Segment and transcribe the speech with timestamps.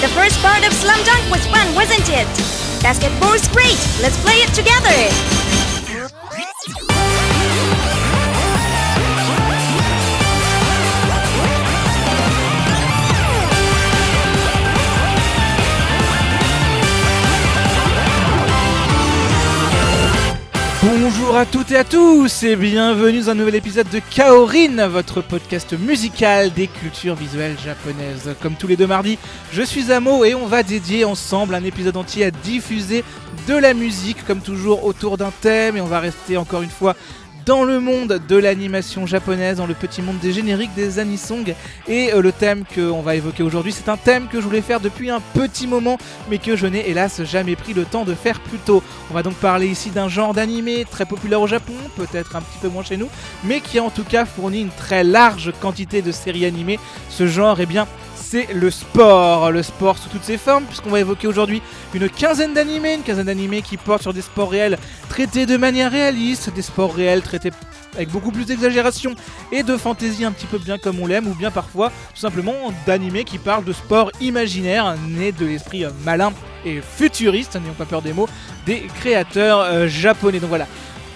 [0.00, 2.26] The first part of Slam Dunk was fun, wasn't it?
[2.82, 3.76] Basketball's great.
[4.00, 5.39] Let's play it together.
[20.82, 25.20] Bonjour à toutes et à tous et bienvenue dans un nouvel épisode de Kaorin, votre
[25.20, 28.34] podcast musical des cultures visuelles japonaises.
[28.40, 29.18] Comme tous les deux mardis,
[29.52, 33.04] je suis Amo et on va dédier ensemble un épisode entier à diffuser
[33.46, 36.96] de la musique, comme toujours autour d'un thème et on va rester encore une fois
[37.50, 41.56] dans le monde de l'animation japonaise, dans le petit monde des génériques, des anisong.
[41.88, 44.78] Et euh, le thème qu'on va évoquer aujourd'hui, c'est un thème que je voulais faire
[44.78, 45.98] depuis un petit moment,
[46.30, 48.84] mais que je n'ai hélas jamais pris le temps de faire plus tôt.
[49.10, 52.58] On va donc parler ici d'un genre d'animé très populaire au Japon, peut-être un petit
[52.62, 53.08] peu moins chez nous,
[53.42, 56.78] mais qui a en tout cas fourni une très large quantité de séries animées.
[57.08, 57.88] Ce genre, eh bien,
[58.30, 59.50] c'est le sport.
[59.50, 61.62] Le sport sous toutes ses formes, puisqu'on va évoquer aujourd'hui
[61.94, 64.78] une quinzaine d'animés, une quinzaine d'animés qui portent sur des sports réels
[65.08, 67.50] traités de manière réaliste, des sports réels traités
[67.96, 69.16] avec beaucoup plus d'exagération
[69.50, 72.54] et de fantaisie un petit peu bien comme on l'aime, ou bien parfois tout simplement
[72.86, 76.32] d'animés qui parlent de sports imaginaires nés de l'esprit malin
[76.64, 78.28] et futuriste, n'ayons pas peur des mots,
[78.64, 80.38] des créateurs euh, japonais.
[80.38, 80.68] Donc voilà,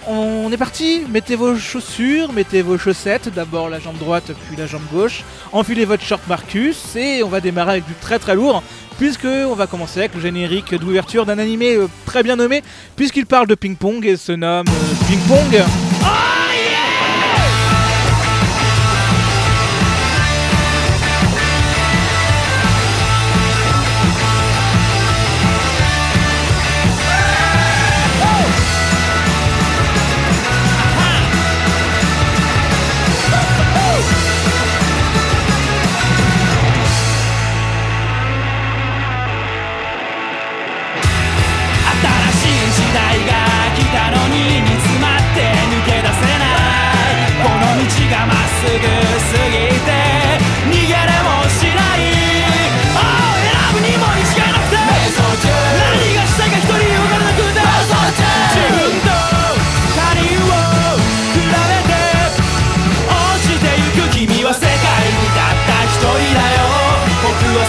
[0.07, 4.67] on est parti, mettez vos chaussures, mettez vos chaussettes, d'abord la jambe droite puis la
[4.67, 8.63] jambe gauche, enfilez votre short Marcus et on va démarrer avec du très très lourd
[8.97, 12.63] puisque on va commencer avec le générique d'ouverture d'un animé euh, très bien nommé
[12.95, 15.65] puisqu'il parle de ping-pong et se nomme euh, Ping Pong.
[16.05, 16.34] 新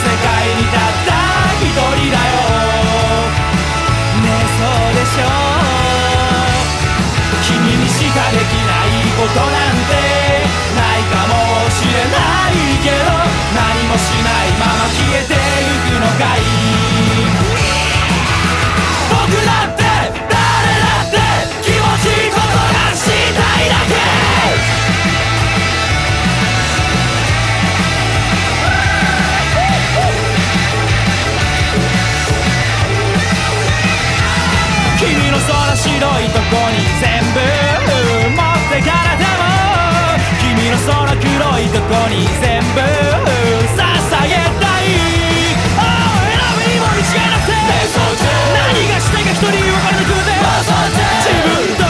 [0.05, 0.13] 界
[0.57, 1.11] にたった
[1.61, 1.81] 一人
[2.11, 2.21] だよ。
[4.23, 5.23] ねえそうでしょ。
[5.25, 5.27] う
[7.43, 8.87] 君にしかできない
[9.17, 9.49] ことなん
[9.87, 9.93] て
[10.75, 11.33] ないかも
[11.71, 12.53] しれない
[12.83, 12.97] けど
[13.55, 15.35] 何もしないまま消えて
[15.65, 16.39] ゆくのかい。
[19.09, 19.15] 僕
[19.45, 19.83] だって
[20.29, 20.35] 誰
[20.83, 21.15] だって
[21.63, 22.49] 気持ちいいことが
[22.95, 23.13] した
[23.63, 23.96] いだけ。
[36.51, 37.41] こに全部
[38.31, 39.43] 持ってかれても
[40.39, 41.27] 君のその黒
[41.59, 42.27] いとこに。
[42.41, 43.83] 全部捧
[44.27, 44.95] げたい
[45.75, 46.79] 青を選ぶに。
[46.79, 51.83] も道がなくて何がしたいか一人分からなくて自分と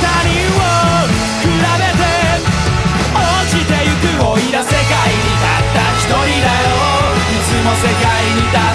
[0.00, 0.68] 他人を
[1.40, 2.04] 比べて
[3.16, 5.24] 落ちてゆくおいら世界に。
[5.40, 6.68] たった一人だよ
[7.16, 8.04] いつも世界
[8.34, 8.44] に。
[8.52, 8.69] た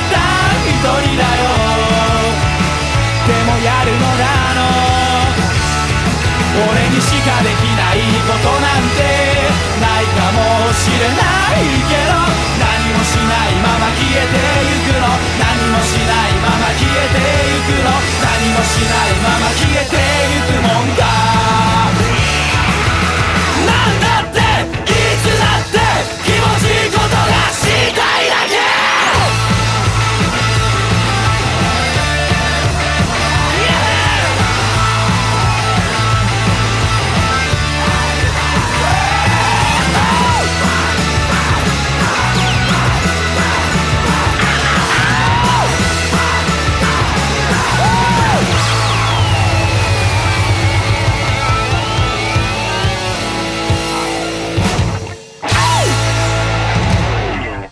[8.26, 9.06] ことなんて
[9.78, 12.18] ないかもしれないけど
[12.58, 14.34] 何もしないまま消えて
[14.66, 15.06] ゆくの
[15.38, 17.22] 何もしないまま消えて
[17.54, 17.94] ゆくの
[18.26, 19.35] 何もしないまま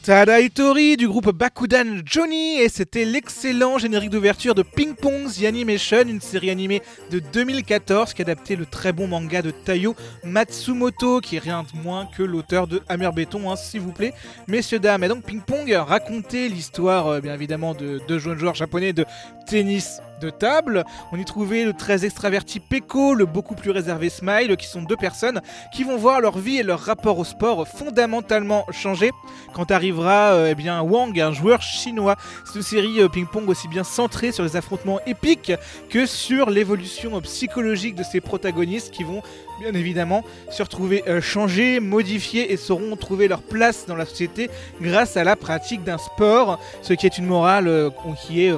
[0.04, 5.46] Tada Itori du groupe Bakudan Johnny et c'était l'excellent générique d'ouverture de Ping Pong The
[5.46, 9.96] Animation, une série animée de 2014 qui adaptait le très bon manga de Tayo
[10.26, 14.14] Matsumoto qui est rien de moins que l'auteur de Hammer Béton, hein, s'il vous plaît,
[14.50, 15.06] messieurs dames.
[15.06, 19.06] Et donc Ping Pong racontait l'histoire euh, bien évidemment de deux jeunes joueurs japonais de
[19.48, 20.02] tennis
[20.32, 20.84] table.
[21.12, 24.96] On y trouvait le très extraverti Peko, le beaucoup plus réservé Smile, qui sont deux
[24.96, 25.42] personnes
[25.74, 29.12] qui vont voir leur vie et leur rapport au sport fondamentalement changer
[29.54, 32.16] quand arrivera euh, eh bien Wang, un joueur chinois.
[32.46, 35.54] C'est une série euh, ping-pong aussi bien centrée sur les affrontements épiques
[35.90, 39.22] que sur l'évolution euh, psychologique de ses protagonistes qui vont
[39.60, 44.50] bien évidemment se retrouver euh, changés, modifiés et sauront trouver leur place dans la société
[44.82, 47.90] grâce à la pratique d'un sport, ce qui est une morale euh,
[48.26, 48.54] qui est...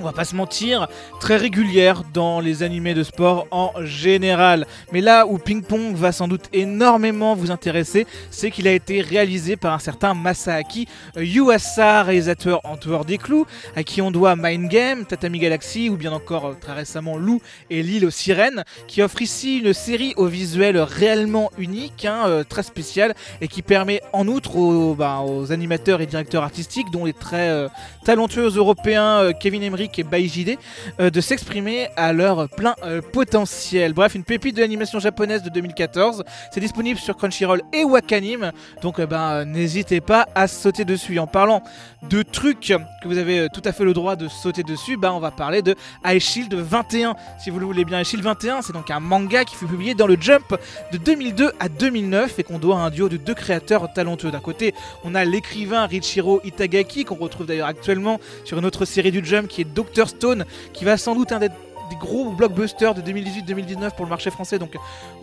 [0.00, 0.88] on va pas se mentir,
[1.20, 4.66] très régulière dans les animés de sport en général.
[4.92, 9.00] Mais là où Ping Pong va sans doute énormément vous intéresser, c'est qu'il a été
[9.00, 10.86] réalisé par un certain Masaaki
[11.16, 13.46] Yuasa, réalisateur en dehors des clous,
[13.76, 17.40] à qui on doit Mind Game, Tatami Galaxy ou bien encore très récemment Lou
[17.70, 22.44] et l'île aux sirènes, qui offre ici une série au visuel réellement unique, hein, euh,
[22.44, 27.04] très spéciale, et qui permet en outre aux, bah, aux animateurs et directeurs artistiques, dont
[27.04, 27.68] les très euh,
[28.04, 30.58] talentueux européens euh, Kevin Emmerich et Baijide,
[31.00, 33.92] euh, de s'exprimer à leur plein euh, potentiel.
[33.92, 36.24] Bref, une pépite de l'animation japonaise de 2014.
[36.52, 38.52] C'est disponible sur Crunchyroll et Wakanim,
[38.82, 41.18] donc euh, ben, n'hésitez pas à sauter dessus.
[41.18, 41.62] En parlant
[42.08, 45.20] de trucs que vous avez tout à fait le droit de sauter dessus, bah on
[45.20, 45.74] va parler de
[46.04, 47.14] High Shield 21.
[47.42, 49.94] Si vous le voulez bien, High Shield 21, c'est donc un manga qui fut publié
[49.94, 50.56] dans le Jump
[50.92, 54.30] de 2002 à 2009 et qu'on doit à un duo de deux créateurs talentueux.
[54.30, 54.74] D'un côté,
[55.04, 59.48] on a l'écrivain Richiro Itagaki qu'on retrouve d'ailleurs actuellement sur une autre série du Jump
[59.48, 61.38] qui est Dr Stone, qui va sans doute un
[61.88, 64.74] des gros blockbusters de 2018-2019 pour le marché français, donc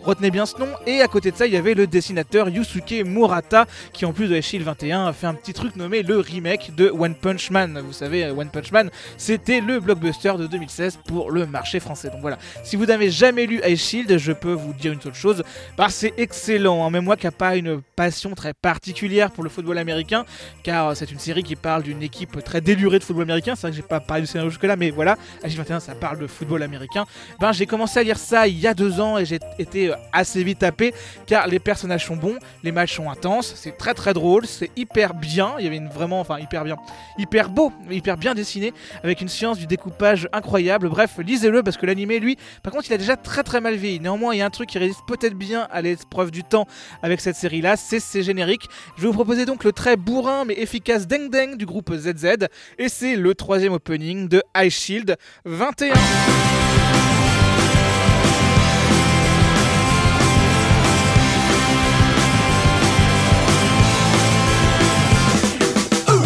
[0.04, 0.68] retenez bien ce nom.
[0.86, 4.28] Et à côté de ça, il y avait le dessinateur Yusuke Murata, qui en plus
[4.28, 7.80] de Shield 21 a fait un petit truc nommé le remake de One Punch Man.
[7.84, 12.10] Vous savez, One Punch Man, c'était le blockbuster de 2016 pour le marché français.
[12.10, 15.14] Donc voilà, si vous n'avez jamais lu Ice Shield, je peux vous dire une seule
[15.14, 15.42] chose,
[15.76, 16.84] bah c'est excellent.
[16.84, 16.90] hein.
[16.90, 20.24] Même moi qui n'ai pas une passion très particulière pour le football américain,
[20.62, 23.54] car euh, c'est une série qui parle d'une équipe très délurée de football américain.
[23.54, 25.94] C'est vrai que j'ai pas parlé du scénario jusque-là, mais voilà, Ice Shield 21, ça
[25.94, 27.06] parle de football américain.
[27.40, 29.96] Ben j'ai commencé à lire ça il y a deux ans et j'ai été euh,
[30.12, 30.94] assez vite tapé,
[31.26, 35.14] car les personnages sont bons, les matchs sont intenses, c'est très très drôle, c'est hyper
[35.14, 35.54] bien.
[35.58, 36.76] Il y avait une vraiment, enfin hyper bien,
[37.18, 38.72] hyper beau, hyper bien dessiné,
[39.02, 40.88] avec une science du découpage incroyable.
[40.88, 44.00] Bref, lisez-le parce que l'animé, lui, par contre, il a déjà très très mal vieilli.
[44.00, 46.66] Néanmoins, il y a un truc qui résiste peut-être bien à l'épreuve du temps
[47.02, 48.68] avec cette série-là, c'est ses génériques.
[48.96, 52.48] Je vais vous proposer donc le très bourrin mais efficace Deng Deng du groupe ZZ,
[52.78, 56.45] et c'est le troisième opening de High Shield 21.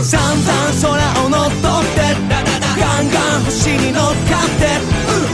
[0.02, 0.50] 散々
[0.80, 0.88] 空
[1.24, 2.00] を乗っ取って
[2.80, 4.66] ガンガン星に乗っかって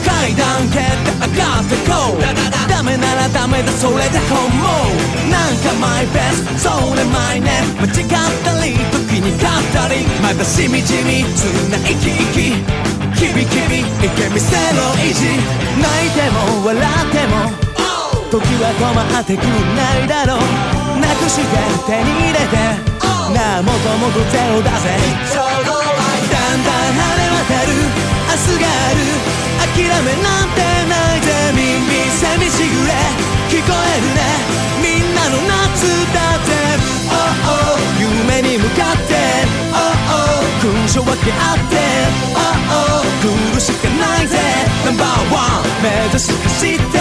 [0.05, 2.69] 階段蹴って上がってこう。
[2.69, 4.67] ダメならダメだそれで本望。
[5.31, 7.51] なんかマイベストそれマイネ
[7.81, 8.09] 間違っ
[8.45, 12.86] たり時に勝ったりまだしみじみつな生き生き。
[13.17, 15.25] キビキビいけ見せろ意地
[15.81, 17.49] 泣いても笑っても
[18.29, 20.45] 時は止まってくんないだろう。
[21.01, 21.47] なくして
[21.89, 22.61] 手に入れて
[23.33, 27.89] なあもともと手を出せだんだん晴れ渡る。
[28.29, 29.01] 明日がある。
[29.73, 31.33] 諦めなんてないぜ。
[31.57, 32.93] 耳せみしぐれ。
[33.49, 34.21] 聞こえるね。
[34.83, 36.53] みんなの夏だって
[37.09, 39.46] おお夢に向かって
[40.67, 41.77] 勲章分け合って。
[42.35, 44.37] おお来るしかないぜ。
[44.85, 46.99] ナンバーワン目指し走って。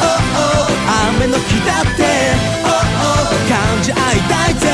[0.00, 0.68] Oh oh
[1.16, 2.04] 雨の日だって。
[2.64, 4.68] Oh oh 感じ合いたいぜ。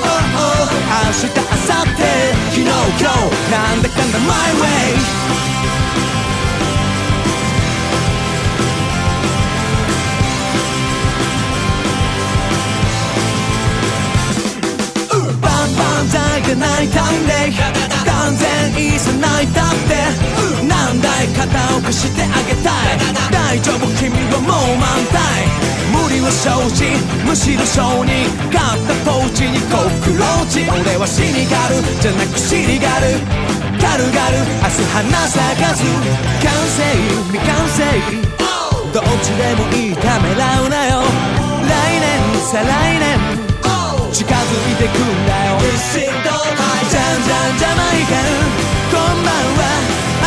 [0.00, 0.72] Oh oh
[1.04, 2.24] 明日明後日。
[2.54, 4.30] 昨日今日なんだかんだ My
[4.62, 5.53] way
[16.54, 17.52] 泣いたんで
[18.04, 19.94] 断然いいさ泣いたって。
[20.66, 22.98] なんだい肩を貸してあげたい？
[23.30, 23.86] 大丈夫？
[23.98, 25.46] 君はもう満タイ
[25.92, 26.84] 無理は承知。
[27.26, 28.28] むしろ承認。
[28.52, 30.64] 勝ったポーチにコクローチ。
[30.70, 31.82] 俺は死にがる。
[32.00, 33.20] じゃなく尻がる。
[33.78, 34.16] 軽々。
[34.62, 35.84] 明日花咲かず。
[36.42, 36.82] 完成。
[37.30, 37.84] 未完成。
[38.92, 41.02] どっちでもいいためらうなよ。
[41.66, 42.06] 来年
[42.40, 43.13] 再来年。
[44.14, 45.58] 近づいてくんだよ。
[45.58, 46.22] じゃん
[46.86, 48.30] じゃんジャマイカン。
[48.94, 49.66] こんばんは。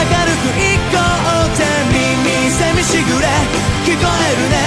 [0.03, 3.23] 明るく行こうぜ耳せみしぐれ。
[3.87, 4.59] 聞こえるね。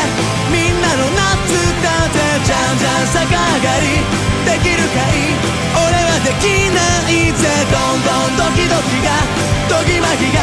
[0.48, 1.52] みんなの夏
[1.84, 2.16] だぜ
[2.48, 4.00] じゃんじゃん逆上がり。
[4.48, 5.36] できるかい？
[5.76, 6.80] 俺はできな
[7.12, 7.44] いぜ。
[7.68, 9.20] どんどんドキドキが。
[9.68, 10.40] ドギマギが。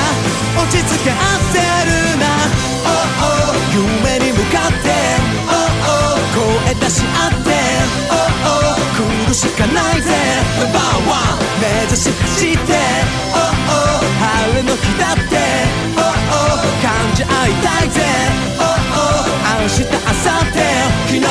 [0.62, 2.30] 落ち着け焦るな。
[2.86, 2.94] お
[3.26, 4.94] お夢に向かって。
[5.50, 7.58] おお声出し合って。
[8.14, 8.27] おお来る
[9.38, 10.10] しかないぜ。
[10.58, 12.74] ナンバーワ目指し走って。
[13.34, 15.38] Oh oh 晴れの日だって。
[15.96, 18.02] Oh oh 感じ合いたいぜ。
[18.58, 19.30] Oh oh
[19.62, 20.68] 明日明後日。
[21.08, 21.30] 昨日今日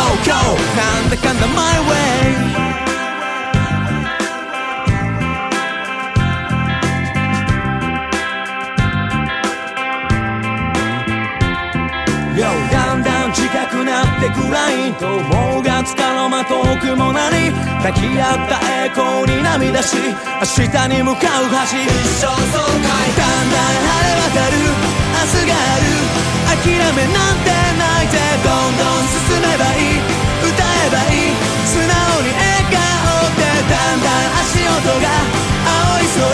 [0.76, 2.95] なんだかんだ My way
[14.94, 17.50] と思うがつかの間遠くもなり
[17.82, 21.90] 抱き合った栄光に涙し明日に向かう橋一
[22.22, 25.90] 生そうかいだんだん晴れ渡る明日がある
[26.62, 28.14] 諦めなんてないぜ
[28.46, 30.06] どんどん進めばいい
[30.46, 31.34] 歌えばいい
[31.66, 31.90] 素直
[32.22, 34.70] に笑顔でだんだん足音
[35.02, 35.10] が
[35.66, 36.30] 青い空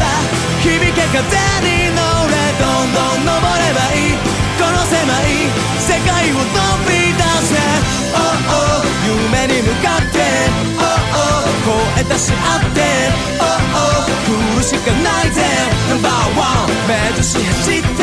[0.60, 1.24] 響け風
[1.64, 4.20] に乗れどんどん登ればいい
[4.60, 5.48] この狭い
[5.80, 6.52] 世界を飛
[6.84, 8.11] び出せ
[8.48, 10.18] Oh oh 夢に向かって
[10.78, 11.46] Oh oh
[11.96, 12.80] 声出し合って
[13.38, 15.42] Oh oh 来るしかないぜ
[15.90, 18.02] Number one 目指し走って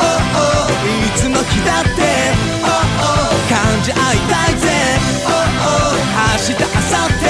[0.00, 0.06] Oh
[0.38, 0.74] oh
[1.06, 2.02] いつの日だって
[2.64, 4.66] Oh oh 感じ合いたいぜ
[5.26, 7.26] Oh oh 明日明後日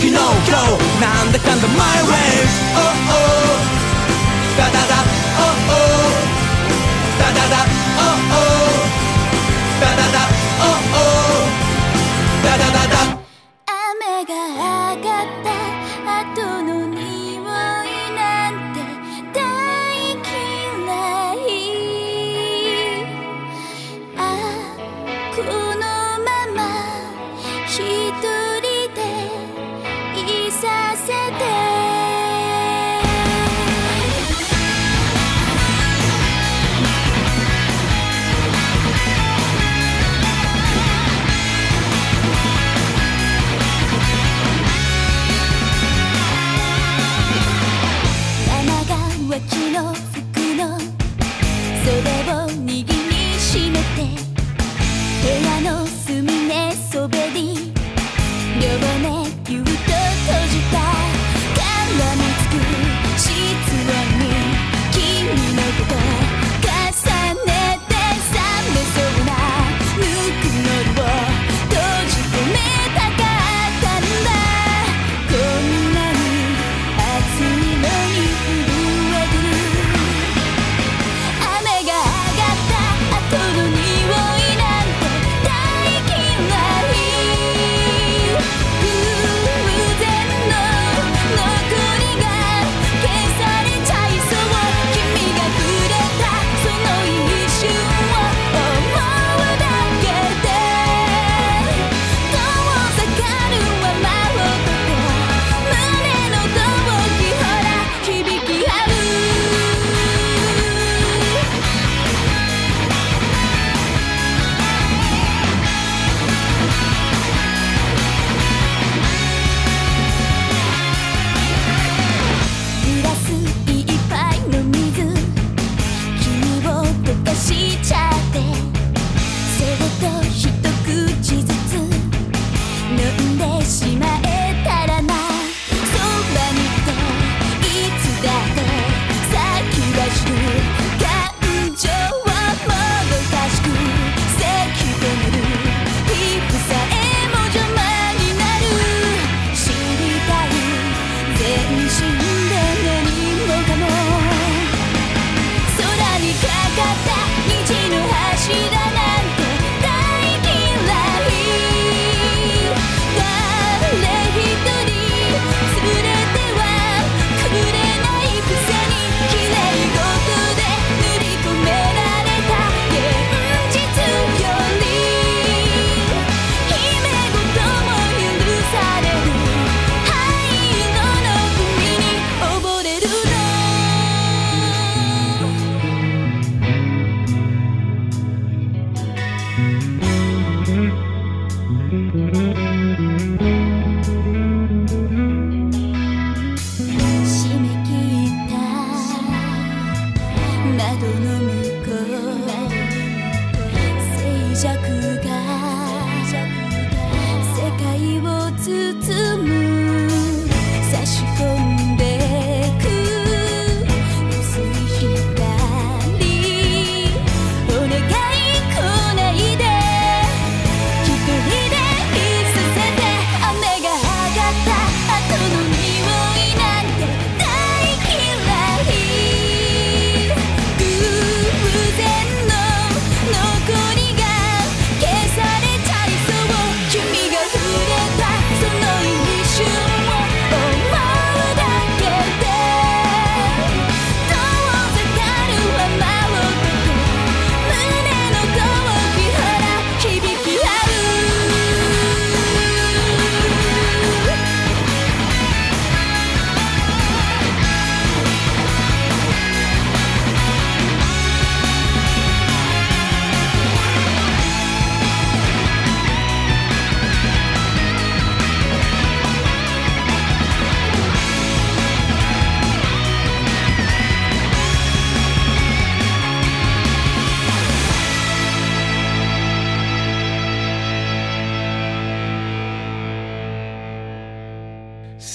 [0.00, 2.14] 昨日今日なんだかんだ My way
[2.74, 2.80] Oh
[3.10, 3.62] oh
[4.58, 4.94] ダダダ
[5.38, 5.82] Oh oh
[7.18, 7.56] ダダダ
[7.98, 8.02] Oh
[8.36, 8.41] oh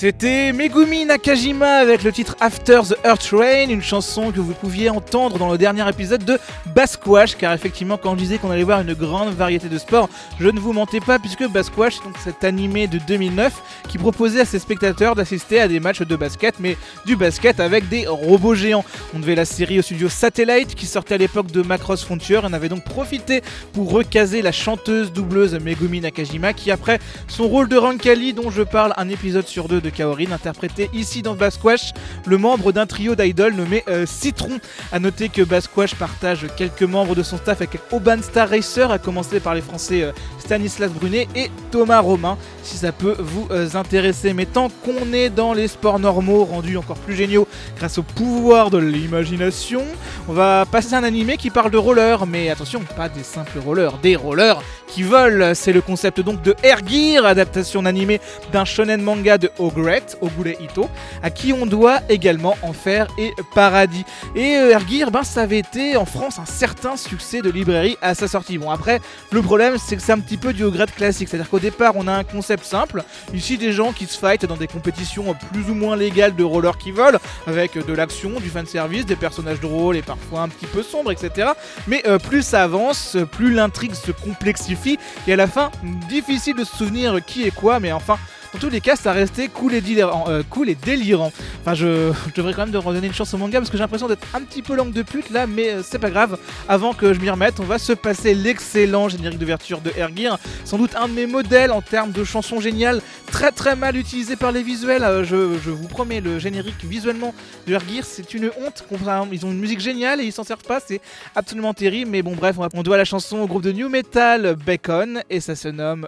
[0.08, 4.90] C'était Megumi Nakajima avec le titre After the Earth Rain, une chanson que vous pouviez
[4.90, 6.40] entendre dans le dernier épisode de
[6.74, 10.08] Basquash, car effectivement quand je disais qu'on allait voir une grande variété de sports,
[10.40, 13.52] je ne vous mentais pas puisque Basquash, donc cet animé de 2009
[13.90, 17.90] qui proposait à ses spectateurs d'assister à des matchs de basket, mais du basket avec
[17.90, 18.86] des robots géants.
[19.14, 22.54] On devait la série au studio Satellite qui sortait à l'époque de Macross Frontier, on
[22.54, 23.42] avait donc profité
[23.74, 28.64] pour recaser la chanteuse doubleuse Megumi Nakajima qui après son rôle de Rankali dont je
[28.64, 31.92] parle un épisode sur deux de Kaorin, interprété ici dans Basquash,
[32.25, 34.60] le membre d'un trio d'idoles nommé euh, Citron.
[34.92, 39.00] A noter que Basquash partage quelques membres de son staff avec Auban Star Racer, à
[39.00, 40.12] commencer par les français euh,
[40.48, 44.32] Stanislas Brunet et Thomas Romain, si ça peut vous euh, intéresser.
[44.32, 47.46] Mais tant qu'on est dans les sports normaux, rendus encore plus géniaux
[47.77, 49.82] grâce au pouvoir de l'imagination,
[50.30, 53.60] on va passer à un animé qui parle de rollers, mais attention, pas des simples
[53.60, 55.51] rollers, des rollers qui volent.
[55.54, 56.80] C'est le concept donc de Air
[57.25, 58.22] adaptation animée
[58.54, 60.89] d'un shonen manga de Ogret, Ogure Ito,
[61.22, 64.06] à qui on doit également Enfer et Paradis.
[64.34, 68.16] Et euh, Air ben, ça avait été en France un certain succès de librairie à
[68.16, 68.58] sa sortie.
[68.58, 69.01] Bon, après,
[69.32, 70.63] le problème, c'est que c'est un petit peu du
[70.96, 73.03] classique, c'est-à-dire qu'au départ, on a un concept simple,
[73.34, 76.77] ici des gens qui se fight dans des compétitions plus ou moins légales de rollers
[76.77, 80.84] qui volent, avec de l'action, du fanservice, des personnages drôles et parfois un petit peu
[80.84, 81.50] sombres, etc.
[81.88, 85.71] Mais euh, plus ça avance, plus l'intrigue se complexifie, et à la fin,
[86.10, 88.17] difficile de se souvenir qui est quoi, mais enfin,
[88.58, 91.32] dans tous les cas, ça restait cool et, euh, cool et délirant.
[91.62, 94.08] Enfin, je, devrais quand même de redonner une chance au manga parce que j'ai l'impression
[94.08, 96.39] d'être un petit peu langue de pute là, mais euh, c'est pas grave.
[96.67, 100.39] Avant que je m'y remette, on va se passer l'excellent générique d'ouverture de Air Gear.
[100.65, 104.36] Sans doute un de mes modèles en termes de chansons géniales, très très mal utilisé
[104.36, 105.04] par les visuels.
[105.04, 105.36] Euh, je,
[105.70, 107.36] vous promets, le générique visuellement
[107.67, 108.84] de Air Gear, c'est une honte.
[109.32, 111.00] Ils ont une musique géniale et ils s'en servent pas, c'est
[111.36, 112.10] absolument terrible.
[112.10, 115.41] Mais bon, bref, on, on doit la chanson au groupe de New Metal Bacon et
[115.41, 116.08] ça se nomme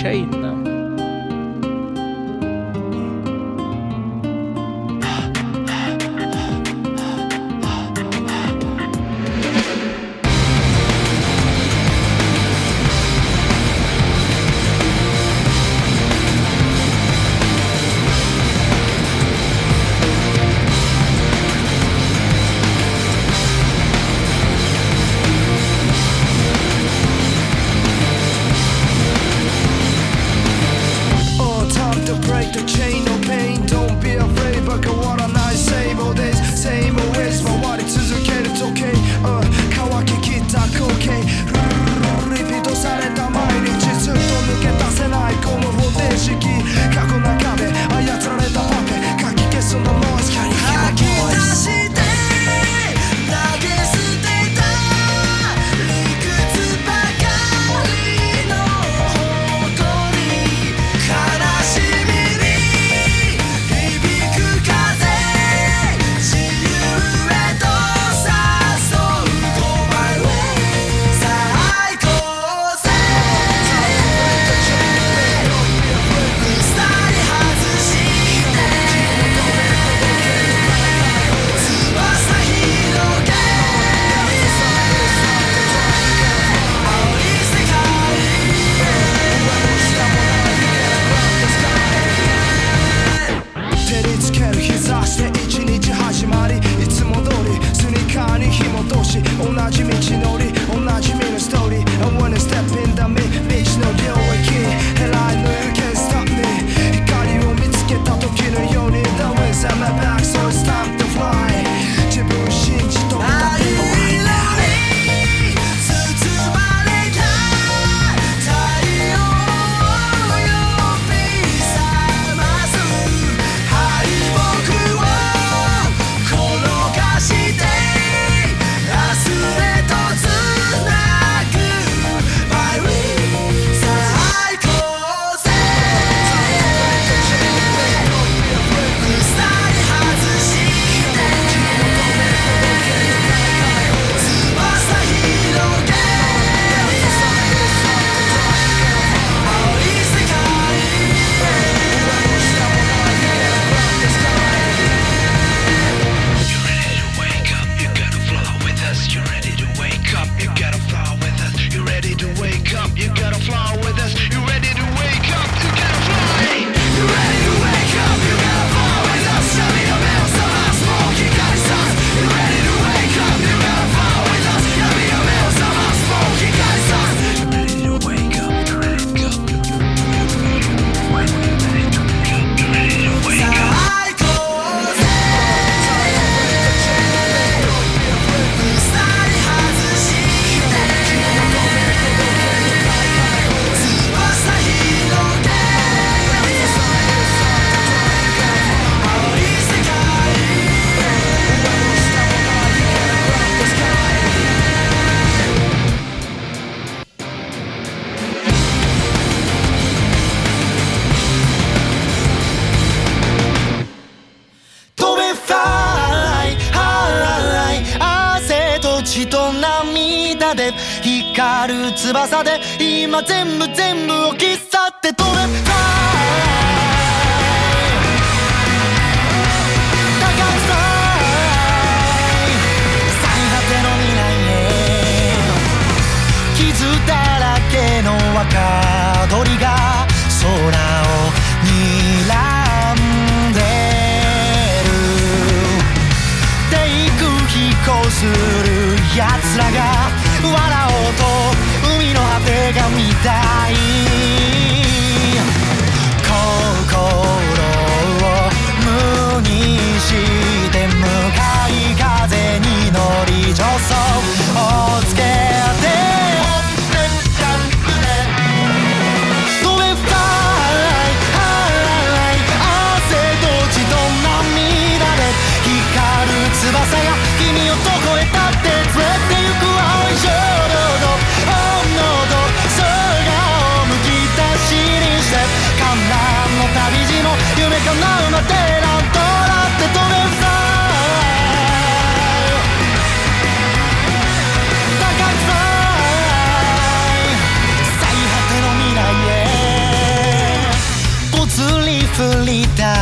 [0.00, 0.57] Chain.「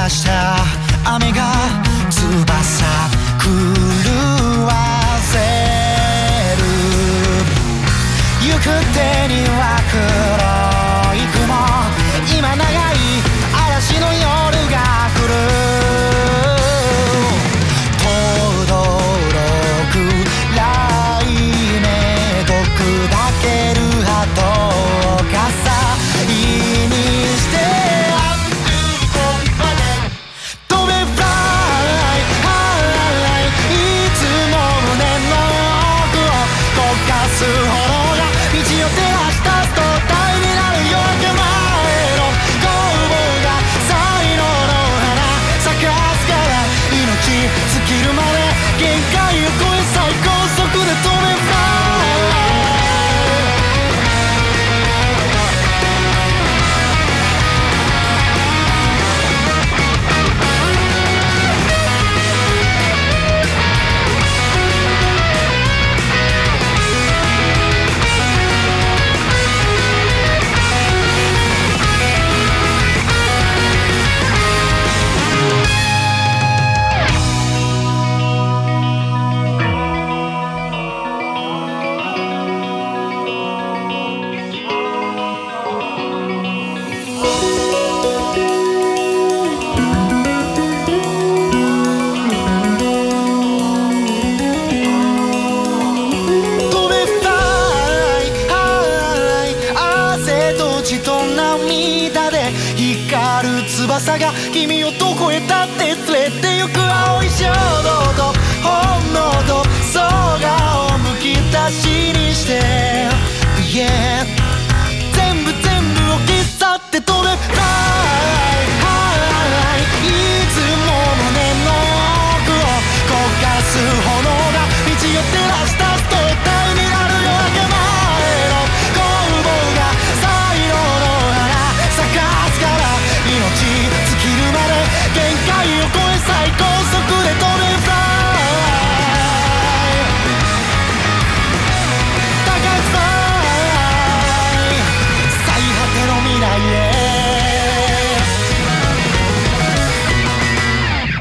[0.08, 1.55] 雨が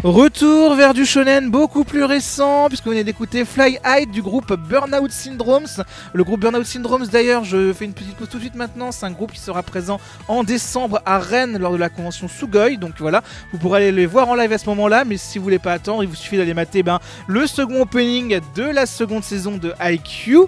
[0.06, 4.54] Retour vers du shonen beaucoup plus récent, puisque vous venez d'écouter Fly High du groupe
[4.54, 5.66] Burnout Syndromes.
[6.14, 8.92] Le groupe Burnout Syndromes, d'ailleurs, je fais une petite pause tout de suite maintenant.
[8.92, 12.76] C'est un groupe qui sera présent en décembre à Rennes lors de la convention Sugoi.
[12.76, 15.06] Donc voilà, vous pourrez aller les voir en live à ce moment-là.
[15.06, 18.40] Mais si vous voulez pas attendre, il vous suffit d'aller mater ben, le second opening
[18.56, 20.42] de la seconde saison de IQ.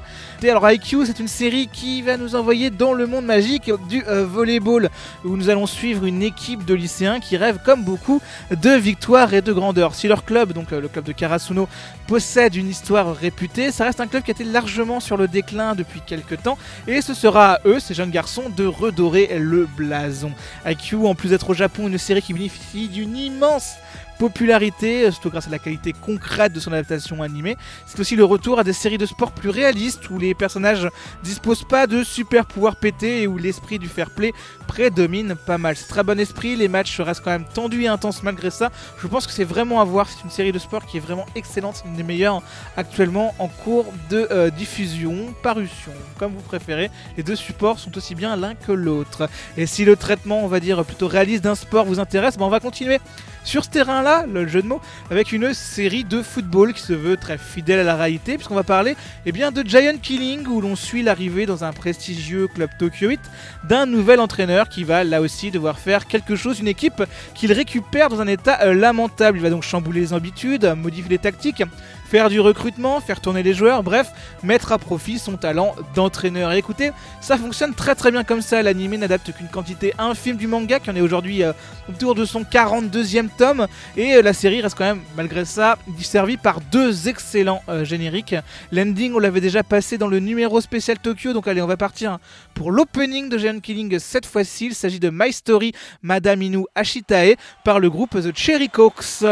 [0.43, 4.04] Et alors, IQ, c'est une série qui va nous envoyer dans le monde magique du
[4.08, 4.91] euh, volleyball,
[5.26, 9.41] où nous allons suivre une équipe de lycéens qui rêvent comme beaucoup de victoires et
[9.41, 9.96] de grandeur.
[9.96, 11.68] Si leur club, donc euh, le club de Karasuno,
[12.08, 15.76] possède une histoire réputée, ça reste un club qui a été largement sur le déclin
[15.76, 16.58] depuis quelques temps.
[16.88, 20.32] Et ce sera à eux, ces jeunes garçons, de redorer le blason.
[20.66, 23.76] IQ, en plus d'être au Japon, une série qui bénéficie d'une immense
[24.17, 27.58] popularité, euh, surtout grâce à la qualité concrète de son adaptation animée.
[27.86, 30.88] C'est aussi le retour à des séries de sport plus réalistes où les personnages
[31.23, 34.34] disposent pas de super pouvoirs pétés et où l'esprit du fair play
[34.67, 35.75] prédomine pas mal.
[35.75, 38.71] C'est très bon esprit, les matchs restent quand même tendus et intenses malgré ça.
[39.01, 41.25] Je pense que c'est vraiment à voir, c'est une série de sport qui est vraiment
[41.36, 42.41] excellente, c'est une des meilleures
[42.75, 46.91] actuellement en cours de euh, diffusion, parution, comme vous préférez.
[47.15, 49.30] Les deux supports sont aussi bien l'un que l'autre.
[49.58, 52.49] Et si le traitement, on va dire, plutôt réaliste d'un sport vous intéresse, ben on
[52.49, 52.99] va continuer
[53.48, 57.16] sur ce terrain-là, le jeu de mots, avec une série de football qui se veut
[57.16, 60.76] très fidèle à la réalité, puisqu'on va parler eh bien, de Giant Killing, où l'on
[60.76, 63.22] suit l'arrivée dans un prestigieux club Tokyo 8
[63.64, 67.02] d'un nouvel entraîneur qui va là aussi devoir faire quelque chose, une équipe
[67.36, 69.38] qu'il récupère dans un état euh, lamentable.
[69.38, 71.64] Il va donc chambouler les habitudes, modifier les tactiques,
[72.10, 74.12] faire du recrutement, faire tourner les joueurs, bref,
[74.43, 76.54] mettre à profit son talent d'entraîneur.
[76.54, 78.63] Et écoutez, ça fonctionne très très bien comme ça.
[78.63, 81.52] L'anime n'adapte qu'une quantité infime du manga, qui en est aujourd'hui euh,
[81.89, 83.67] autour de son 42e tome.
[83.98, 88.36] Et euh, la série reste quand même, malgré ça, desservie par deux excellents euh, génériques.
[88.72, 92.20] L'ending, on l'avait déjà passé dans le numéro spécial Tokyo, donc allez, on va partir
[92.54, 94.67] pour l'opening de Giant Killing cette fois-ci.
[94.67, 99.24] Il s'agit de My Story Madame Inu Ashitae par le groupe The Cherry Cokes.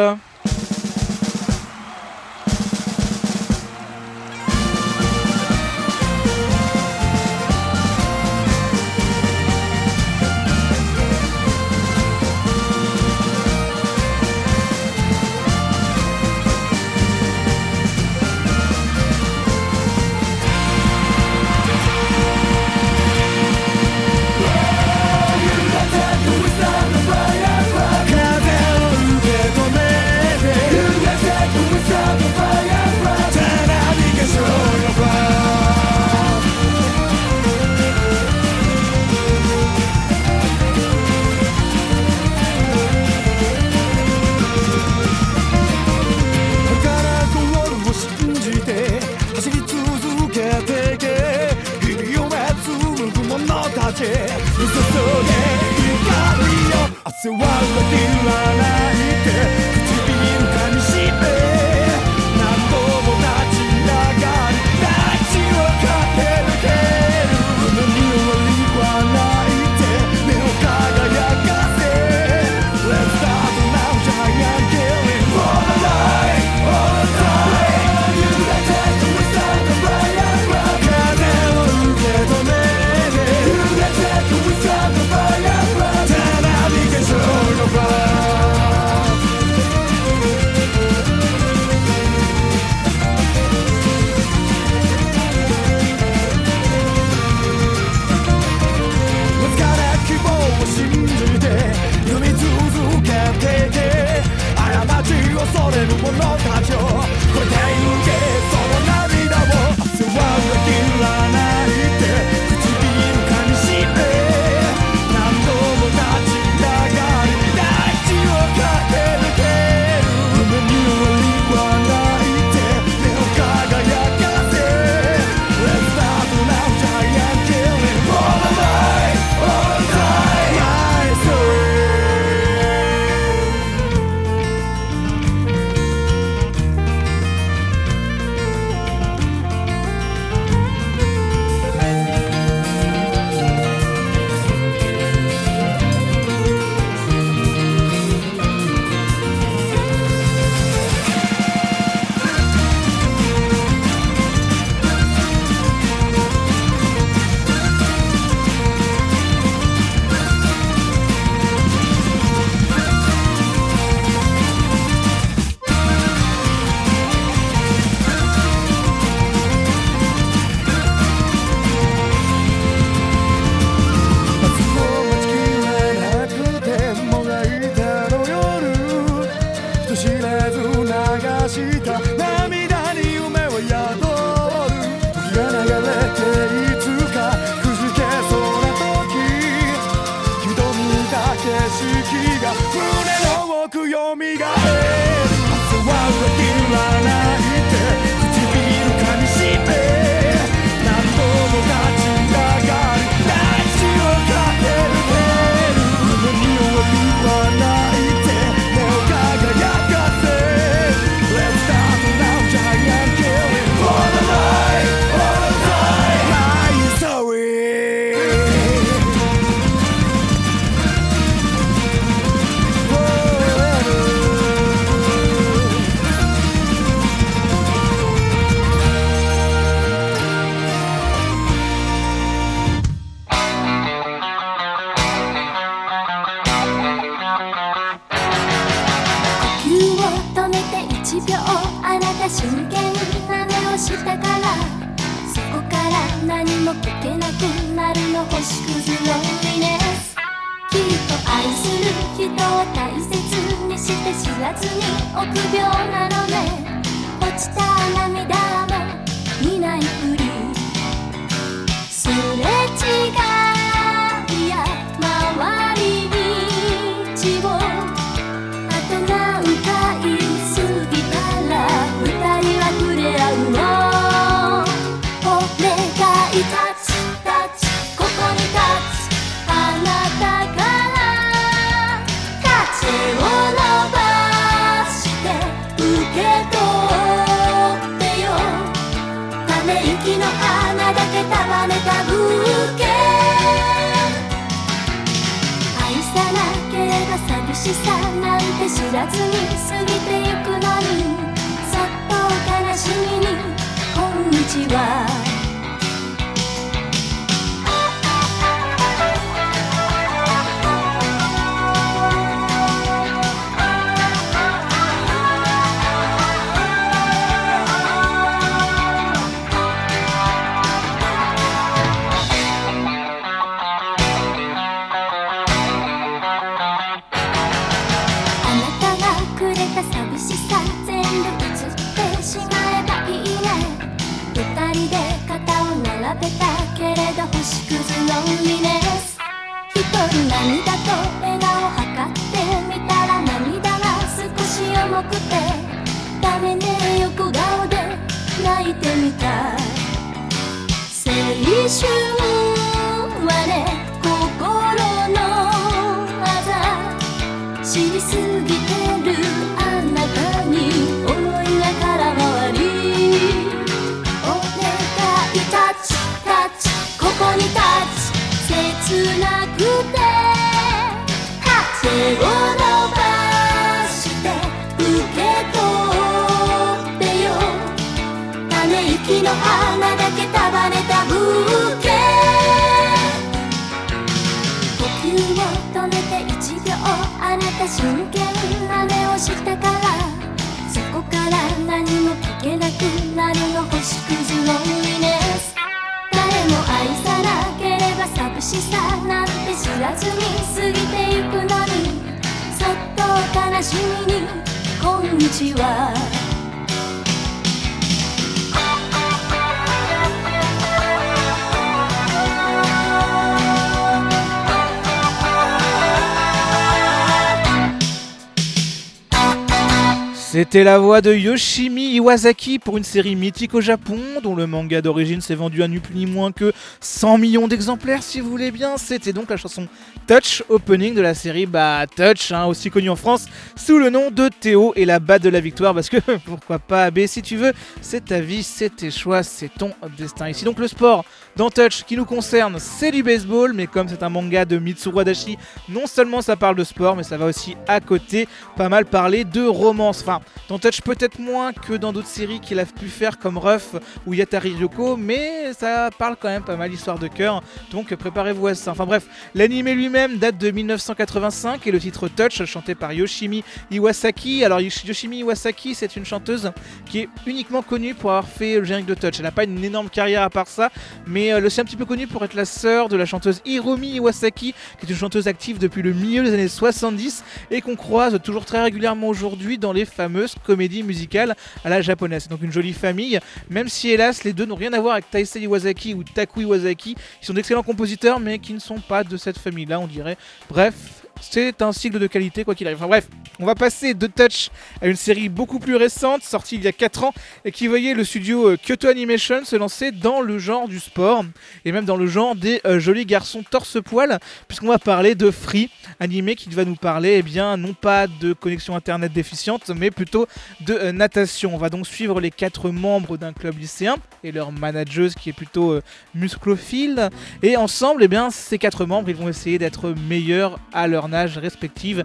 [420.56, 424.82] C'était la voix de Yoshimi Iwasaki pour une série mythique au Japon, dont le manga
[424.82, 428.52] d'origine s'est vendu à ni plus ni moins que 100 millions d'exemplaires, si vous voulez
[428.52, 428.78] bien.
[428.78, 429.68] C'était donc la chanson
[430.08, 433.26] Touch, opening de la série bah, Touch, hein, aussi connue en France
[433.58, 436.90] sous le nom de Théo et la batte de la victoire, parce que pourquoi pas,
[436.90, 437.52] mais si tu veux,
[437.82, 440.30] c'est ta vie, c'est tes choix, c'est ton destin.
[440.30, 441.04] Ici donc le sport
[441.36, 445.02] dans Touch qui nous concerne, c'est du baseball, mais comme c'est un manga de Mitsuru
[445.02, 448.86] Adachi, non seulement ça parle de sport, mais ça va aussi à côté pas mal
[448.86, 450.02] parler de romance.
[450.02, 453.76] Enfin, dans Touch peut-être moins que dans d'autres séries qu'il a pu faire comme Ruff
[454.06, 458.48] ou Yatari Ryoko, mais ça parle quand même pas mal d'histoire de cœur, donc préparez-vous
[458.48, 458.72] à ça.
[458.72, 464.46] Enfin bref, l'anime lui-même date de 1985 et le titre Touch, chanté par Yoshimi Iwasaki.
[464.46, 466.52] Alors Yoshimi Iwasaki, c'est une chanteuse
[466.86, 469.16] qui est uniquement connue pour avoir fait le générique de Touch.
[469.18, 470.70] Elle n'a pas une énorme carrière à part ça,
[471.06, 473.96] mais elle est un petit peu connue pour être la sœur de la chanteuse Hiromi
[473.96, 478.20] Iwasaki, qui est une chanteuse active depuis le milieu des années 70 et qu'on croise
[478.22, 482.28] toujours très régulièrement aujourd'hui dans les fameuses comédies musicales à la japonaise.
[482.28, 483.20] Donc une jolie famille,
[483.50, 486.96] même si hélas les deux n'ont rien à voir avec Taisei Iwasaki ou Taku Iwasaki,
[486.96, 490.18] qui sont d'excellents compositeurs mais qui ne sont pas de cette famille-là, on dirait.
[490.50, 492.78] Bref, c'est un cycle de qualité quoi qu'il arrive.
[492.78, 493.08] Enfin bref,
[493.40, 494.50] on va passer de Touch
[494.82, 497.14] à une série beaucoup plus récente, sortie il y a 4 ans,
[497.44, 501.26] et qui voyait le studio euh, Kyoto Animation se lancer dans le genre du sport,
[501.66, 505.70] et même dans le genre des euh, jolis garçons torse-poil, puisqu'on va parler de Free,
[506.00, 510.28] animé qui va nous parler, eh bien, non pas de connexion internet déficiente, mais plutôt
[510.62, 511.54] de euh, natation.
[511.54, 515.34] On va donc suivre les quatre membres d'un club lycéen, et leur manageuse qui est
[515.34, 515.80] plutôt
[516.14, 517.10] musclophile,
[517.44, 521.40] et ensemble, eh bien, ces quatre membres, ils vont essayer d'être meilleurs à leur nage
[521.42, 522.04] respective.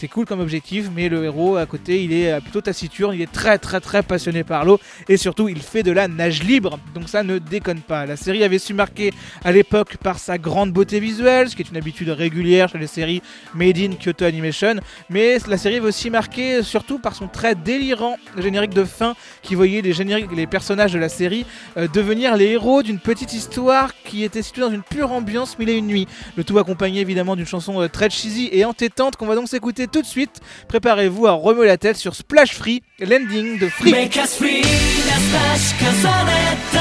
[0.00, 3.20] C'est cool comme objectif, mais le héros à côté, il est euh, plutôt taciturne, il
[3.20, 4.80] est très très très passionné par l'eau
[5.10, 6.78] et surtout il fait de la nage libre.
[6.94, 8.06] Donc ça ne déconne pas.
[8.06, 9.12] La série avait su marquer
[9.44, 12.86] à l'époque par sa grande beauté visuelle, ce qui est une habitude régulière chez les
[12.86, 13.20] séries
[13.54, 14.76] Made in Kyoto Animation,
[15.10, 19.54] mais la série avait aussi marqué surtout par son très délirant générique de fin qui
[19.54, 21.44] voyait les, personnages de la série
[21.76, 25.68] euh, devenir les héros d'une petite histoire qui était située dans une pure ambiance mille
[25.68, 26.08] et une nuits.
[26.36, 29.88] Le tout accompagné évidemment d'une chanson euh, très cheesy et entêtante qu'on va donc s'écouter
[29.89, 30.41] tout de suite.
[30.67, 33.91] Préparez-vous à remuer la tête sur Splash Free, l'ending de Free.
[33.91, 34.61] Make us free
[35.05, 35.85] な差し重
[36.25, 36.77] ねた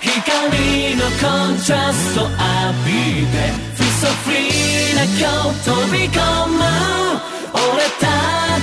[0.00, 1.10] 光のコ
[1.52, 2.32] ントラスト浴
[2.86, 2.90] び
[3.26, 3.34] て
[3.76, 5.12] Feel so free な今
[5.52, 6.18] 日飛び込
[6.48, 6.54] む
[7.54, 8.06] 俺た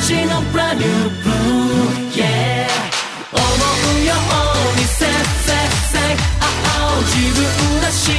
[0.06, 0.88] ちの brand new
[1.24, 2.68] blue Yeah
[3.32, 5.06] 思うように Say
[5.46, 5.50] say
[5.92, 5.98] say
[6.42, 6.46] oh
[6.96, 7.42] oh 自分
[7.82, 8.14] らしく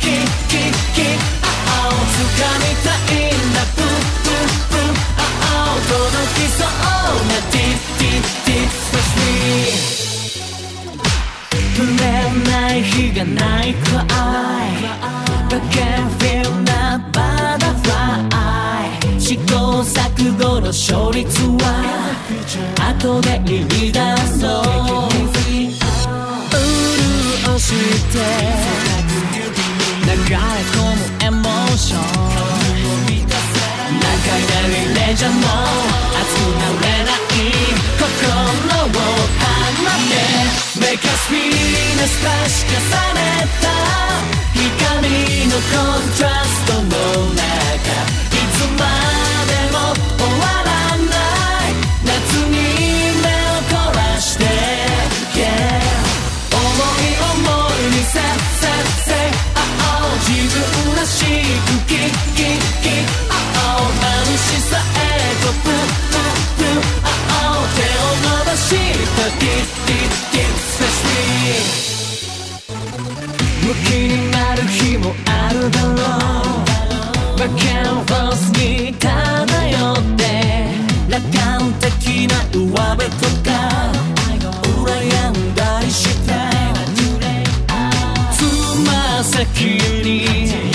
[0.00, 0.04] キ
[0.48, 0.54] キ
[0.94, 1.02] キ
[1.42, 1.46] oh
[1.82, 4.09] oh 掴みたいんだプープープー oh oh
[5.91, 5.99] 届
[6.35, 6.67] きそう
[7.27, 9.27] な deep deep deep space Me
[11.75, 12.03] 触れ
[12.49, 14.05] ない日がないくらい
[15.49, 18.23] But can feel that butterfly
[19.19, 19.97] 試行錯
[20.37, 21.27] 誤の勝率
[21.59, 21.65] は
[22.79, 23.99] 後で言い出
[24.39, 24.63] そう
[27.43, 27.67] 潤し
[28.13, 28.17] て
[30.05, 32.40] 流れ込むエモーション
[34.31, 35.43] 輝いてーゃもう
[36.15, 37.43] 熱くなれない
[37.99, 40.13] 心を放って
[40.79, 41.39] メカスピー
[41.99, 43.19] のスパしされ
[43.59, 43.67] た
[44.55, 45.11] 光
[45.47, 46.60] のコントラスト
[69.41, 71.65] したディッディッディッ Especially
[73.67, 79.07] ムキになる日もあるだろうバキャンバスに漂
[79.93, 80.21] って
[81.09, 83.49] 楽観的な上辺とか
[84.85, 84.89] 羨
[85.29, 86.31] んだりして。
[88.33, 88.39] つ
[88.85, 89.61] ま先
[90.03, 90.70] に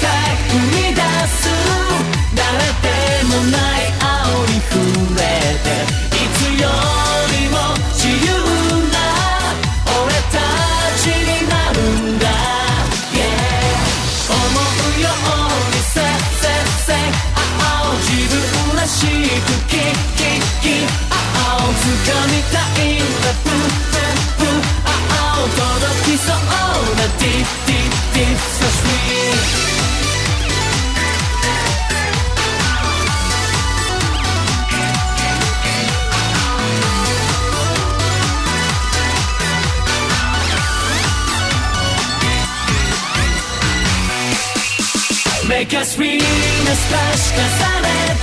[0.00, 1.48] 生み出す。
[2.34, 2.42] 誰
[2.82, 3.63] でもない。
[45.96, 48.13] It's really a splash, cause I'm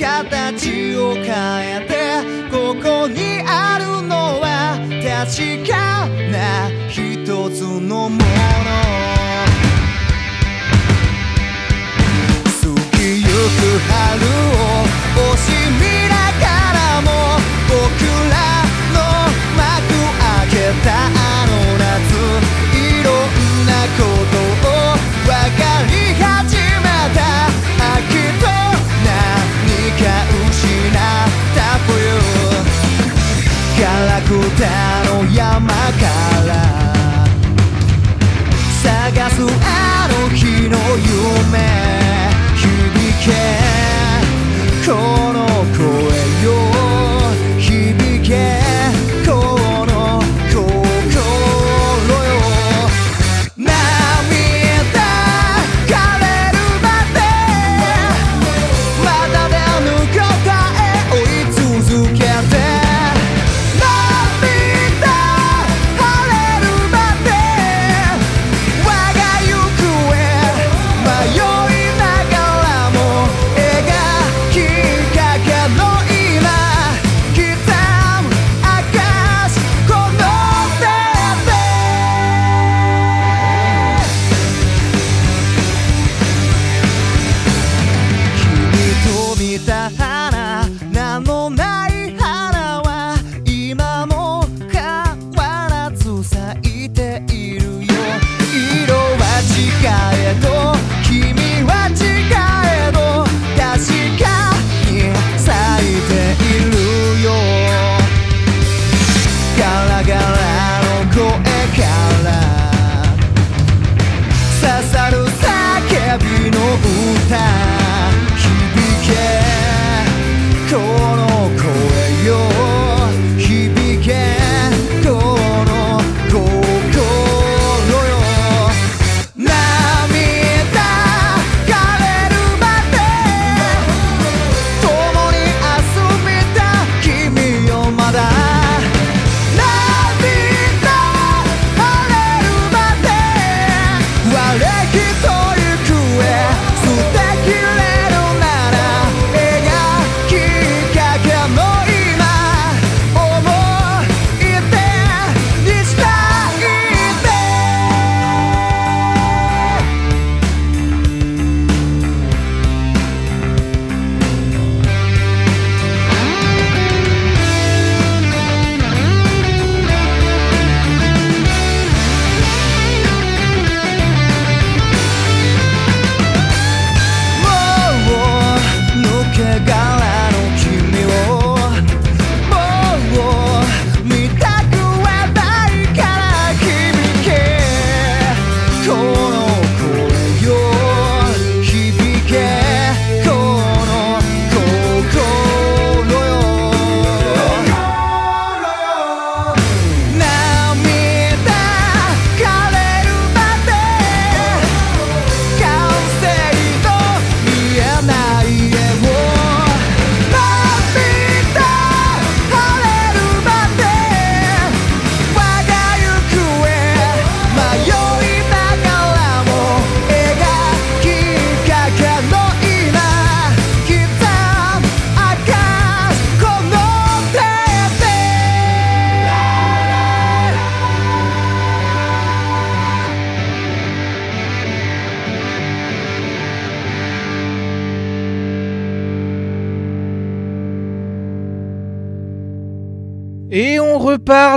[0.00, 1.69] 形を変え
[34.60, 35.09] down.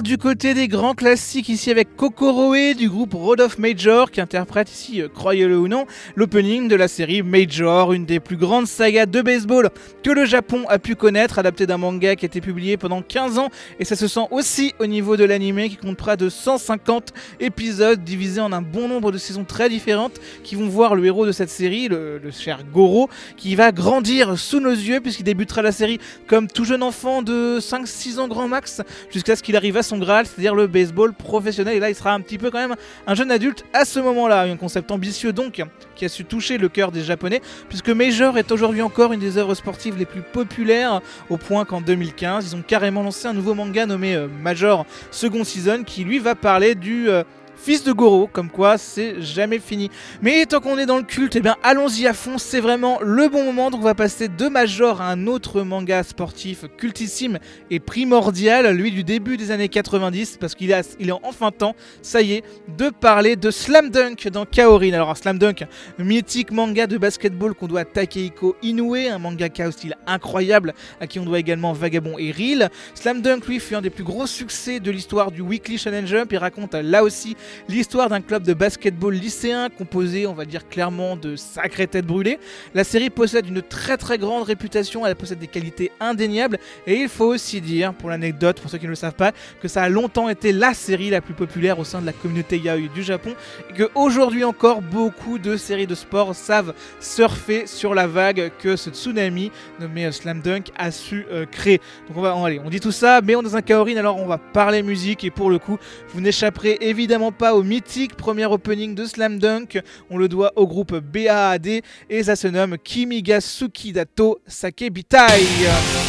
[0.03, 5.01] Du côté des grands classiques ici avec Kokoroe du groupe of Major qui interprète ici,
[5.01, 5.85] euh, croyez-le ou non,
[6.17, 9.69] l'opening de la série Major, une des plus grandes sagas de baseball
[10.03, 13.37] que le Japon a pu connaître, adapté d'un manga qui a été publié pendant 15
[13.37, 13.47] ans
[13.79, 18.03] et ça se sent aussi au niveau de l'anime qui compte près de 150 épisodes
[18.03, 21.31] divisés en un bon nombre de saisons très différentes qui vont voir le héros de
[21.31, 25.71] cette série, le, le cher Goro, qui va grandir sous nos yeux puisqu'il débutera la
[25.71, 29.83] série comme tout jeune enfant de 5-6 ans grand max jusqu'à ce qu'il arrive à
[29.83, 31.77] son Graal, c'est-à-dire le baseball professionnel.
[31.77, 32.75] Et là, il sera un petit peu quand même
[33.07, 34.41] un jeune adulte à ce moment-là.
[34.41, 35.61] Un concept ambitieux donc
[35.95, 39.37] qui a su toucher le cœur des Japonais, puisque Major est aujourd'hui encore une des
[39.37, 43.53] œuvres sportives les plus populaires, au point qu'en 2015, ils ont carrément lancé un nouveau
[43.53, 47.23] manga nommé euh, Major Second Season, qui lui va parler du euh,
[47.63, 49.89] fils de Goro, comme quoi c'est jamais fini.
[50.21, 53.29] Mais tant qu'on est dans le culte, eh bien allons-y à fond, c'est vraiment le
[53.29, 53.71] bon moment.
[53.71, 57.39] Donc on va passer de Major à un autre manga sportif cultissime
[57.71, 61.73] et primordial, lui du début des années 90, parce qu'il a- il est enfin temps,
[62.01, 62.43] ça y est,
[62.77, 64.91] de parler de Slam Dunk dans Kaorin.
[64.93, 65.63] Alors Slam Dunk,
[65.99, 71.07] mythique manga de basketball qu'on doit à Takehiko Inoue, un mangaka au style incroyable, à
[71.07, 72.69] qui on doit également Vagabond et Reel.
[72.93, 76.31] Slam Dunk, lui, fut un des plus gros succès de l'histoire du Weekly Shonen Jump.
[76.33, 77.35] Il raconte là aussi
[77.69, 82.39] l'histoire d'un club de basketball lycéen composé, on va dire clairement, de sacrées têtes brûlées.
[82.73, 87.09] La série possède une très très grande réputation, elle possède des qualités indéniables, et il
[87.09, 89.31] faut aussi dire, pour l'anecdote, pour ceux qui ne le savent pas,
[89.61, 92.57] que ça a longtemps été la série la plus populaire au sein de la communauté
[92.57, 93.35] yaoi du Japon,
[93.69, 98.75] et que aujourd'hui encore, beaucoup de séries de sport savent surfer sur la vague que
[98.75, 101.79] ce tsunami nommé euh, Slam Dunk a su euh, créer.
[102.07, 103.97] Donc on va, on, allez, on dit tout ça, mais on est dans un Kaorin,
[103.97, 105.77] alors on va parler musique, et pour le coup,
[106.09, 109.81] vous n'échapperez évidemment pas au mythique premier opening de Slam Dunk.
[110.09, 113.39] On le doit au groupe BAAD et ça se nomme Kimiga
[113.93, 116.02] Dato Sakebitai.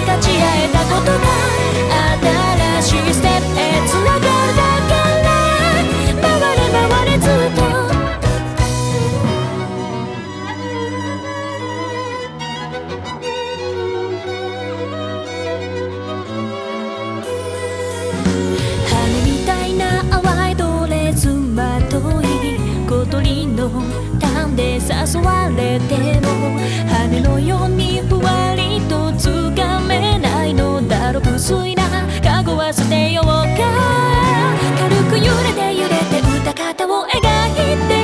[0.00, 0.08] 新
[2.82, 4.26] しいステップへつながる。
[4.56, 5.28] だから
[6.22, 7.60] 回れ回れずっと
[18.88, 18.90] 羽
[19.24, 19.82] みたいな
[20.22, 22.24] 淡いドレスまとい
[22.88, 23.68] 小鳥の
[24.18, 24.80] ターンで誘
[25.20, 28.00] われても羽のように
[31.40, 31.88] 水な
[32.20, 33.32] かごは捨てようか
[34.76, 37.56] 軽く揺れて揺れて歌方を描い
[37.88, 37.96] て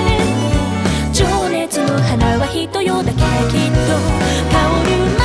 [1.12, 3.92] 情熱の花は人よだけきっと
[4.50, 4.56] 香
[4.88, 5.15] る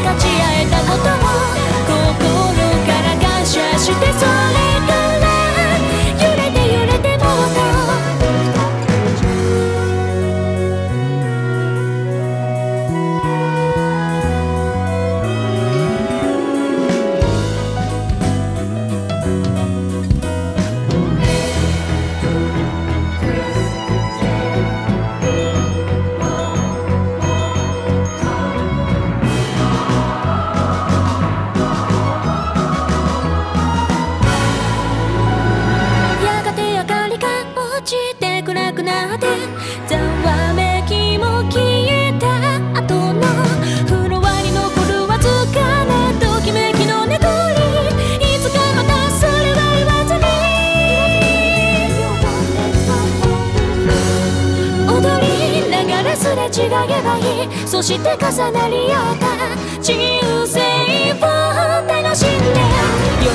[0.00, 0.27] 形
[56.58, 59.26] 違えばいいそして重なり合った
[59.80, 59.94] 人
[60.44, 60.58] 生
[61.14, 61.22] を
[61.86, 62.58] 楽しんで
[63.22, 63.30] 喜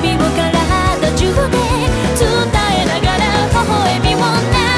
[0.00, 0.54] びを体
[1.16, 1.50] 中で
[2.14, 4.22] 伝えながら微笑みを投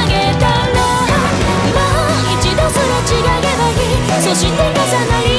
[0.09, 0.81] げたら
[1.69, 5.32] もう一度すれ違えばいいそして重なり合った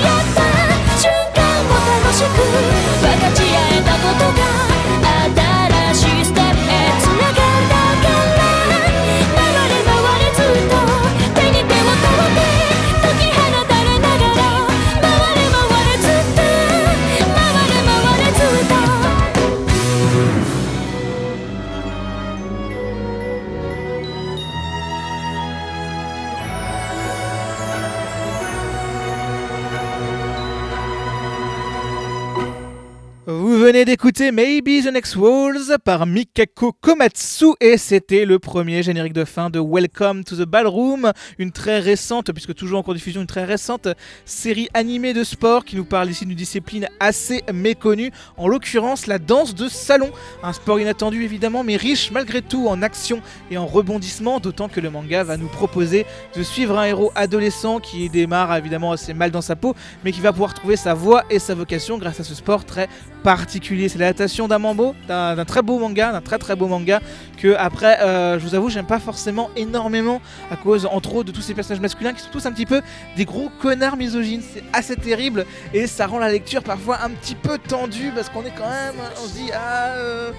[33.63, 39.23] venez d'écouter Maybe the Next Walls par Mikako Komatsu et c'était le premier générique de
[39.23, 43.21] fin de Welcome to the Ballroom, une très récente, puisque toujours en cours de diffusion,
[43.21, 43.87] une très récente
[44.25, 49.17] série animée de sport qui nous parle ici d'une discipline assez méconnue, en l'occurrence la
[49.17, 50.11] danse de salon,
[50.43, 54.81] un sport inattendu évidemment, mais riche malgré tout en action et en rebondissement, d'autant que
[54.81, 56.05] le manga va nous proposer
[56.35, 60.19] de suivre un héros adolescent qui démarre évidemment assez mal dans sa peau, mais qui
[60.19, 62.89] va pouvoir trouver sa voie et sa vocation grâce à ce sport très
[63.23, 63.52] particulier.
[63.61, 67.01] C'est l'adaptation d'un mambo, d'un très beau manga, d'un très très beau manga
[67.37, 71.31] que après, euh, je vous avoue, j'aime pas forcément énormément à cause entre autres de
[71.31, 72.81] tous ces personnages masculins qui sont tous un petit peu
[73.15, 74.41] des gros connards misogynes.
[74.41, 78.43] C'est assez terrible et ça rend la lecture parfois un petit peu tendue parce qu'on
[78.43, 79.95] est quand même, on se dit ah.
[79.97, 80.31] euh,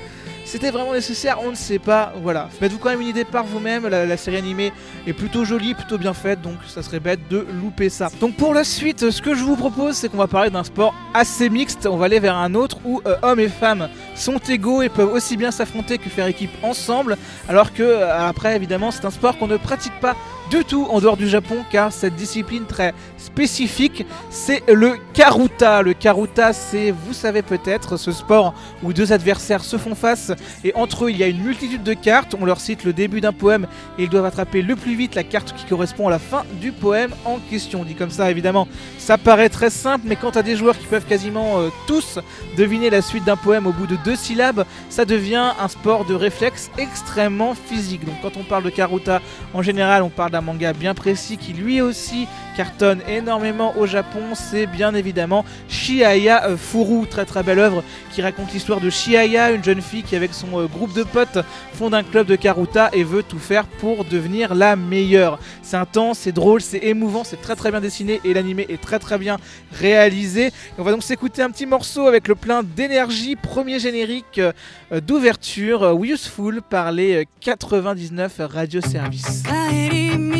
[0.45, 2.13] c'était vraiment nécessaire, on ne sait pas.
[2.23, 3.89] Voilà, faites-vous quand même une idée par vous-même.
[3.89, 4.73] La, série animée
[5.07, 8.09] est plutôt jolie, plutôt bien faite, donc ça serait bête de louper ça.
[8.21, 10.95] Donc pour la suite, ce que je vous propose, c'est qu'on va parler d'un sport
[11.15, 11.87] assez mixte.
[11.87, 15.13] On va aller vers un autre où euh, hommes et femmes sont égaux et peuvent
[15.13, 17.17] aussi bien s'affronter que faire équipe ensemble.
[17.49, 20.17] Alors que euh, après, évidemment, c'est un sport qu'on ne pratique pas
[20.51, 25.83] du tout en dehors du Japon, car cette discipline très spécifique, c'est le karuta.
[25.83, 30.33] Le karuta, c'est, vous savez peut-être, ce sport où deux adversaires se font face
[30.63, 32.35] et entre eux il y a une multitude de cartes.
[32.39, 33.67] On leur cite le début d'un poème
[33.99, 36.73] et ils doivent attraper le plus vite la carte qui correspond à la fin du
[36.73, 37.85] poème en question.
[37.85, 38.69] Dit comme ça, évidemment,
[38.99, 42.19] ça paraît très simple, mais quand t'as des joueurs qui peuvent quasiment euh, tous
[42.57, 46.15] deviner la suite d'un poème au bout de deux syllabes, ça devient un sport de
[46.15, 48.05] réflexe extrêmement physique.
[48.05, 49.21] Donc quand on parle de karuta,
[49.55, 52.27] en général, on parle d'un manga bien précis qui lui aussi
[52.57, 54.35] cartonne énormément au Japon.
[54.35, 59.53] C'est bien évidemment Shiaya euh, Furu, très très belle œuvre qui raconte l'histoire de Shiaya,
[59.53, 61.39] une jeune fille qui avec son euh, groupe de potes
[61.75, 65.39] fonde un club de karuta et veut tout faire pour devenir la meilleure.
[65.63, 68.99] C'est intense, c'est drôle, c'est émouvant, c'est très très bien dessiné et l'animé est très
[68.99, 69.37] très bien
[69.79, 70.51] réalisé.
[70.79, 75.97] On va donc s'écouter un petit morceau avec le plein d'énergie, premier générique euh, d'ouverture,
[76.03, 79.45] Useful par les euh, 99 Radio Service.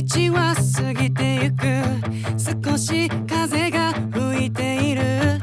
[0.03, 1.65] 道は過ぎてゆく。
[2.67, 5.34] 少し風が吹いている。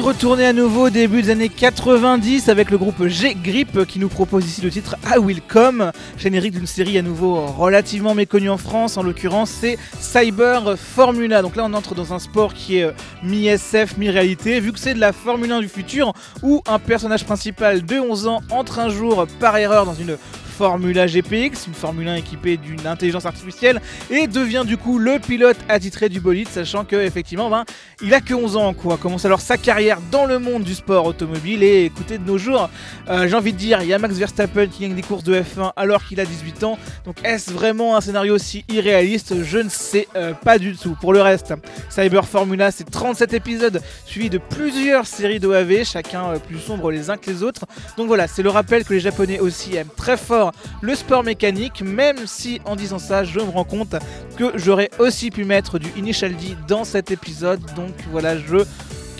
[0.00, 4.46] Retourné à nouveau au début des années 90 avec le groupe G-Grip qui nous propose
[4.46, 8.96] ici le titre I Will Come, générique d'une série à nouveau relativement méconnue en France,
[8.96, 11.42] en l'occurrence c'est Cyber Formula.
[11.42, 12.92] Donc là on entre dans un sport qui est euh,
[13.22, 17.84] mi-SF, mi-réalité, vu que c'est de la Formule 1 du futur où un personnage principal
[17.84, 20.16] de 11 ans entre un jour par erreur dans une
[20.60, 23.80] Formula GPX, une Formule 1 équipée d'une intelligence artificielle,
[24.10, 27.64] et devient du coup le pilote attitré du bolide, sachant que effectivement, ben,
[28.02, 28.98] il a que 11 ans, quoi.
[28.98, 32.68] Commence alors sa carrière dans le monde du sport automobile, et écoutez, de nos jours,
[33.08, 35.34] euh, j'ai envie de dire, il y a Max Verstappen qui gagne des courses de
[35.34, 39.42] F1 alors qu'il a 18 ans, donc est-ce vraiment un scénario aussi irréaliste?
[39.42, 40.94] Je ne sais euh, pas du tout.
[41.00, 41.54] Pour le reste,
[41.88, 47.08] Cyber Formula, c'est 37 épisodes suivis de plusieurs séries d'OAV, chacun euh, plus sombre les
[47.08, 47.64] uns que les autres.
[47.96, 50.49] Donc voilà, c'est le rappel que les Japonais aussi aiment très fort
[50.80, 53.94] le sport mécanique, même si en disant ça, je me rends compte
[54.36, 57.60] que j'aurais aussi pu mettre du Initial D dans cet épisode.
[57.74, 58.64] Donc voilà, je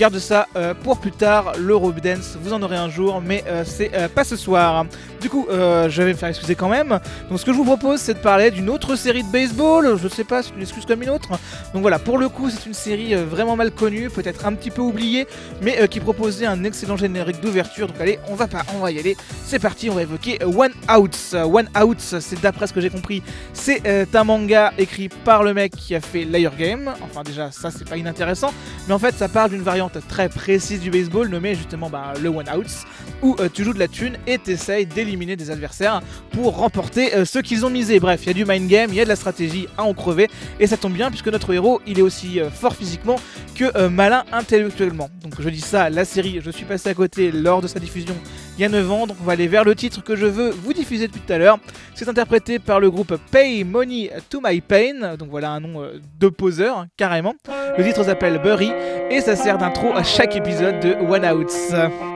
[0.01, 1.53] garde ça euh, pour plus tard.
[1.59, 4.87] Le Robe Dance, vous en aurez un jour, mais euh, c'est euh, pas ce soir.
[5.21, 6.99] Du coup, je vais me faire excuser quand même.
[7.29, 9.99] Donc, ce que je vous propose, c'est de parler d'une autre série de baseball.
[10.03, 11.29] Je sais pas, c'est une excuse comme une autre.
[11.75, 14.81] Donc voilà, pour le coup, c'est une série vraiment mal connue, peut-être un petit peu
[14.81, 15.27] oubliée,
[15.61, 17.89] mais qui proposait un excellent générique d'ouverture.
[17.89, 19.15] Donc allez, on va pas, on va y aller.
[19.45, 21.35] C'est parti, on va évoquer One Outs.
[21.35, 23.23] One Outs, c'est d'après ce que j'ai compris,
[23.53, 23.83] c'est
[24.15, 26.95] un manga écrit par le mec qui a fait Layer Game.
[27.03, 28.55] Enfin déjà, ça c'est pas inintéressant,
[28.89, 32.29] mais en fait, ça parle d'une variante très précise du baseball nommée justement bah, le
[32.29, 32.87] One Outs,
[33.23, 37.25] où euh, tu joues de la thune et t'essayes d'éliminer des adversaires pour remporter euh,
[37.25, 38.01] ce qu'ils ont misé.
[38.01, 39.95] Bref, il y a du mind game, il y a de la stratégie à en
[39.95, 40.29] crever,
[40.59, 43.17] et ça tombe bien puisque notre héros, il est aussi euh, fort physiquement
[43.55, 45.09] que euh, malin intellectuellement.
[45.23, 48.15] Donc je dis ça, la série, je suis passé à côté lors de sa diffusion
[48.59, 50.51] il y a 9 ans, donc on va aller vers le titre que je veux
[50.51, 51.59] vous diffuser depuis tout à l'heure.
[51.95, 55.83] C'est interprété par le groupe Pay Money to My Pain, donc voilà un nom
[56.19, 57.35] de poseur, hein, carrément.
[57.79, 58.71] Le titre s'appelle Burry,
[59.11, 59.57] et ça sert
[59.89, 62.10] à chaque épisode de One Outs.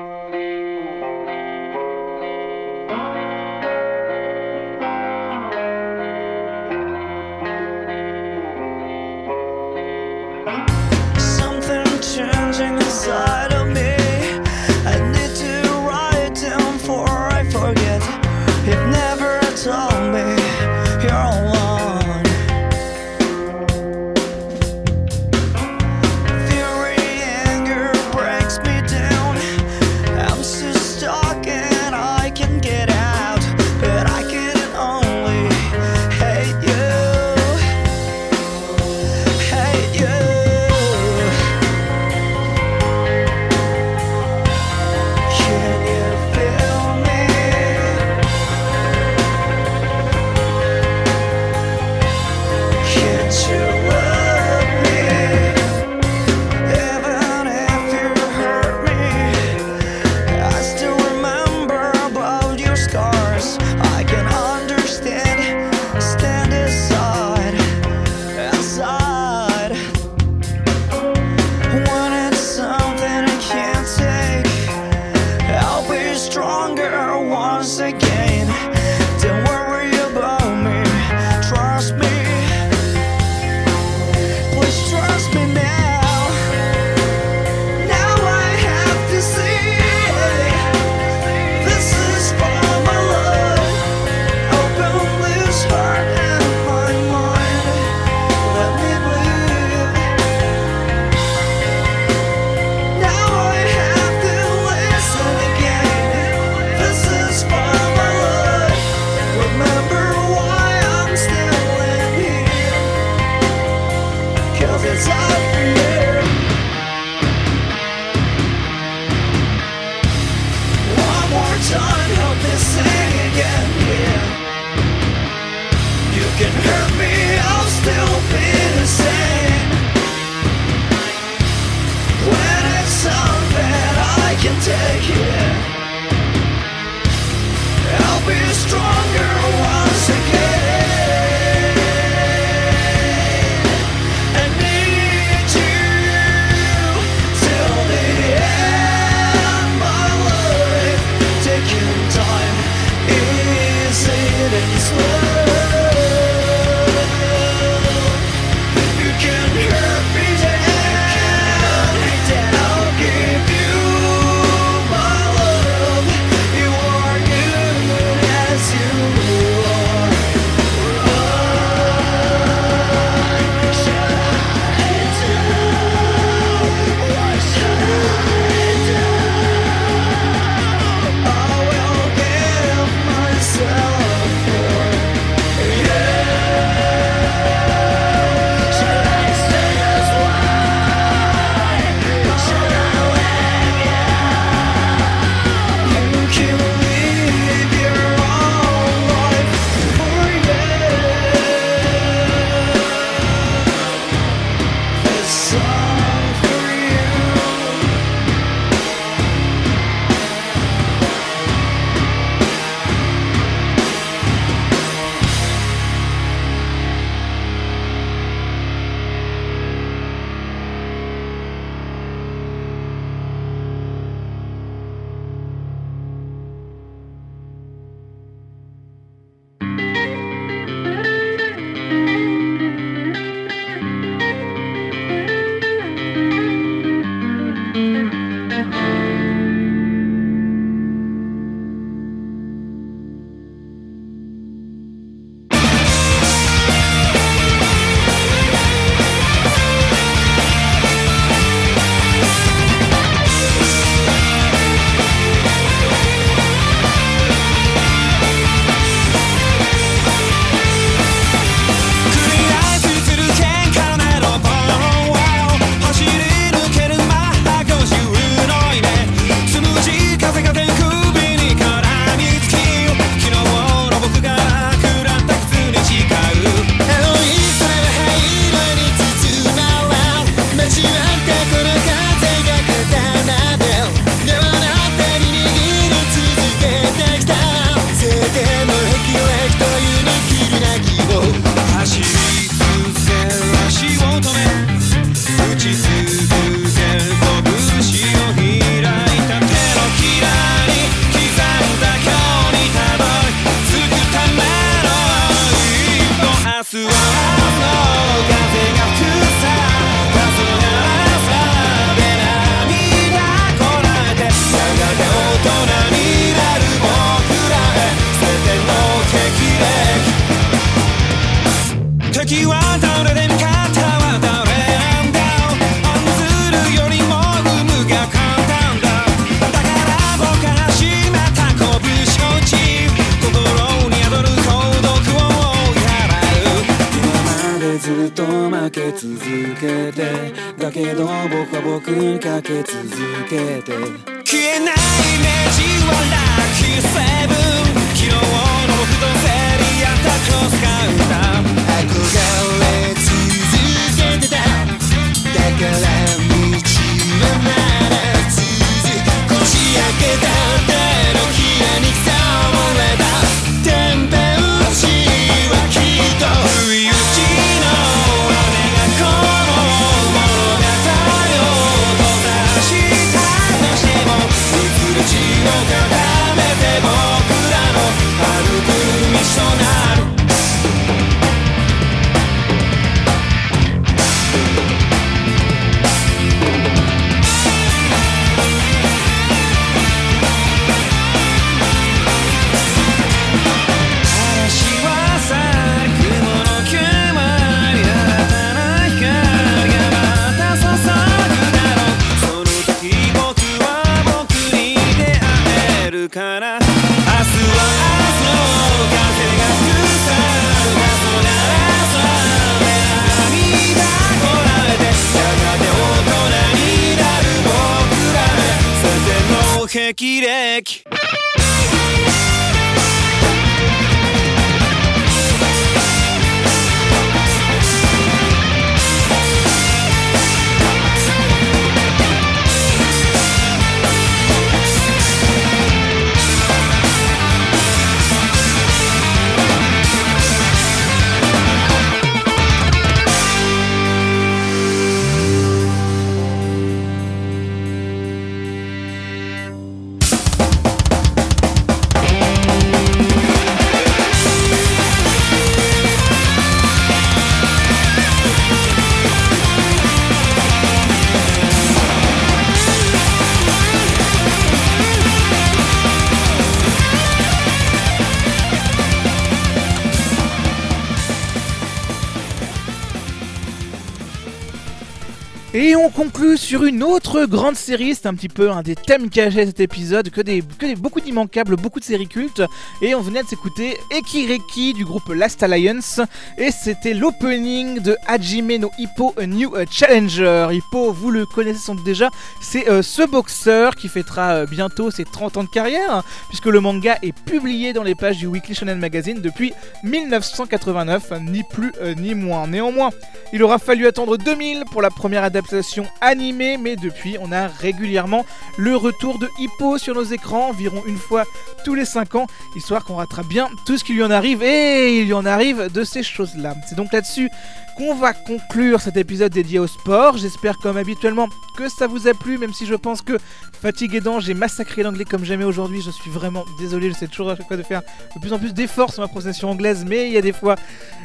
[476.74, 480.42] ну grande série, c'est un petit peu un des thèmes cachés cet épisode, que des,
[480.76, 482.42] beaucoup d'immanquables, beaucoup de séries cultes.
[482.82, 486.00] Et on venait de s'écouter Ekireki du groupe Last Alliance,
[486.38, 490.48] et c'était l'opening de Hajime no Hippo A New euh, Challenger.
[490.50, 492.10] Hippo, vous le connaissez sans doute déjà,
[492.42, 496.60] c'est euh, ce boxeur qui fêtera euh, bientôt ses 30 ans de carrière, puisque le
[496.60, 499.52] manga est publié dans les pages du Weekly Shonen Magazine depuis
[499.84, 502.46] 1989, ni plus ni moins.
[502.46, 502.90] Néanmoins,
[503.32, 508.24] il aura fallu attendre 2000 pour la première adaptation animée, mais depuis, on a régulièrement
[508.56, 511.24] le retour de Hippo sur nos écrans, environ une fois
[511.64, 512.26] tous les 5 ans,
[512.56, 515.70] histoire qu'on rattrape bien tout ce qui lui en arrive, et il lui en arrive
[515.72, 516.54] de ces choses-là.
[516.68, 517.30] C'est donc là-dessus
[517.76, 520.16] qu'on va conclure cet épisode dédié au sport.
[520.16, 523.18] J'espère comme habituellement que ça vous a plu, même si je pense que
[523.60, 525.80] fatigué d'an, j'ai massacré l'anglais comme jamais aujourd'hui.
[525.80, 527.82] Je suis vraiment désolé, j'essaie toujours à chaque fois de faire
[528.14, 530.56] de plus en plus d'efforts sur ma prononciation anglaise, mais il y a des fois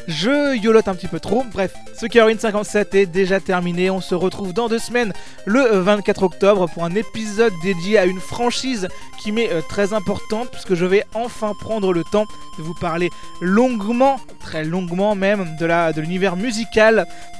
[0.09, 1.45] je yolote un petit peu trop.
[1.53, 3.91] Bref, ce Caroline 57 est déjà terminé.
[3.91, 5.13] On se retrouve dans deux semaines,
[5.45, 8.87] le euh, 24 octobre, pour un épisode dédié à une franchise
[9.21, 12.25] qui m'est euh, très importante, puisque je vais enfin prendre le temps
[12.57, 16.35] de vous parler longuement, très longuement même, de la de l'univers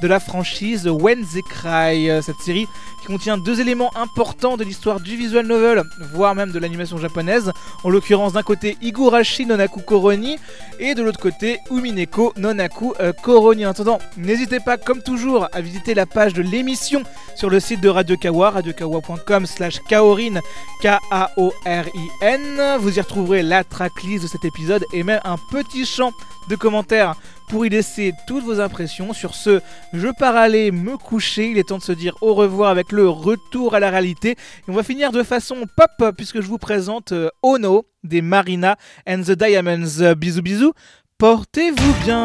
[0.02, 2.10] de la franchise When They Cry.
[2.10, 2.68] Euh, Cette série
[3.02, 5.84] qui contient deux éléments importants de l'histoire du visual novel,
[6.14, 7.52] voire même de l'animation japonaise.
[7.84, 10.38] En l'occurrence, d'un côté Igurashi Nonaku Koroni
[10.80, 13.66] et de l'autre côté Umineko Nonaku euh, Koroni.
[13.66, 17.04] En attendant, n'hésitez pas, comme toujours, à visiter la page de l'émission
[17.36, 20.40] sur le site de Radio Kawa, radiokawa.com slash kaorin,
[20.82, 22.78] K-A-O-R-I-N.
[22.80, 26.12] Vous y retrouverez la tracklist de cet épisode et même un petit champ
[26.50, 27.16] de commentaires
[27.50, 29.12] pour y laisser toutes vos impressions.
[29.12, 29.60] Sur ce,
[29.92, 31.50] je pars aller me coucher.
[31.50, 34.32] Il est temps de se dire au revoir avec le retour à la réalité.
[34.32, 34.36] Et
[34.70, 38.78] on va finir de façon pop puisque je vous présente euh, Ono des Marina
[39.08, 40.14] and the Diamonds.
[40.16, 40.74] Bisous bisous.
[41.18, 42.24] Portez-vous bien.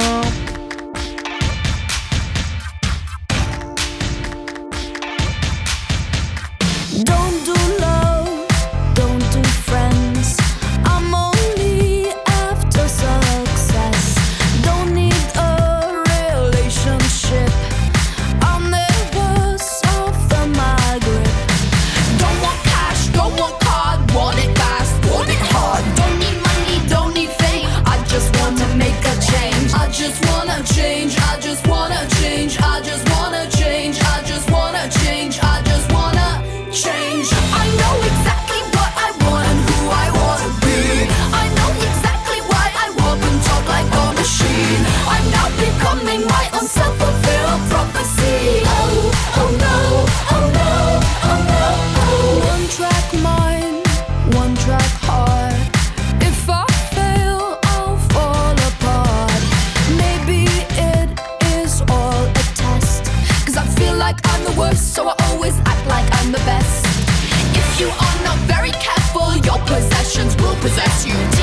[70.64, 71.33] Possess you.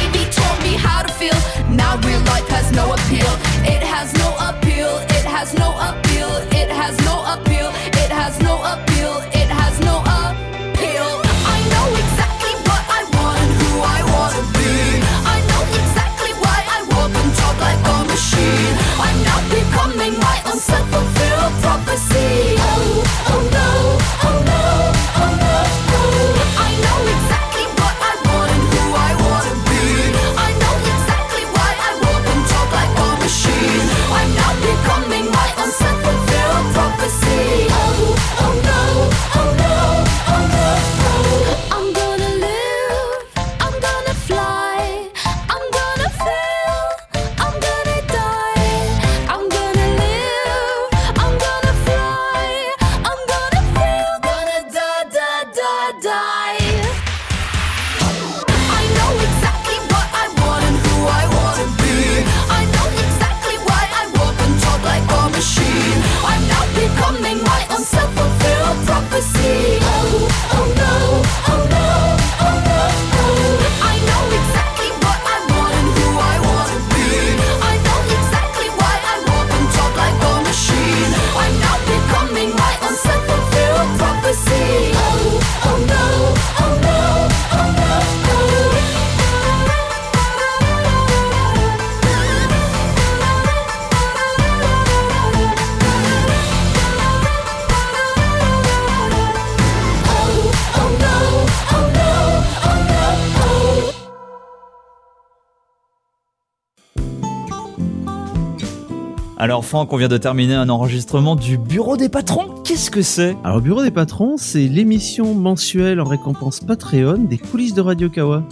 [109.72, 112.56] Franck, on vient de terminer un enregistrement du Bureau des patrons.
[112.66, 113.38] Qu'est-ce que c'est?
[113.46, 118.44] Alors, Bureau des patrons, c'est l'émission mensuelle en récompense Patreon des coulisses de Radio Kawa.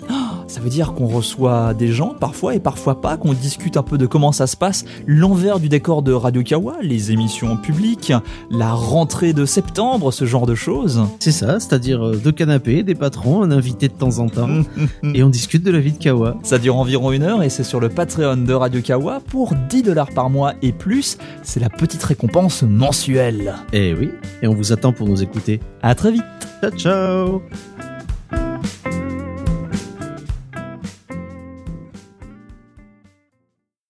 [0.49, 3.99] Ça veut dire qu'on reçoit des gens parfois et parfois pas, qu'on discute un peu
[3.99, 8.11] de comment ça se passe, l'envers du décor de Radio Kawa, les émissions publiques,
[8.49, 11.03] la rentrée de septembre, ce genre de choses.
[11.19, 14.49] C'est ça, c'est-à-dire euh, deux canapés, des patrons, un invité de temps en temps,
[15.13, 16.37] et on discute de la vie de Kawa.
[16.41, 19.83] Ça dure environ une heure et c'est sur le Patreon de Radio Kawa pour 10
[19.83, 21.19] dollars par mois et plus.
[21.43, 23.53] C'est la petite récompense mensuelle.
[23.71, 24.09] Eh oui,
[24.41, 25.59] et on vous attend pour nous écouter.
[25.83, 26.23] À très vite
[26.61, 27.88] Ciao ciao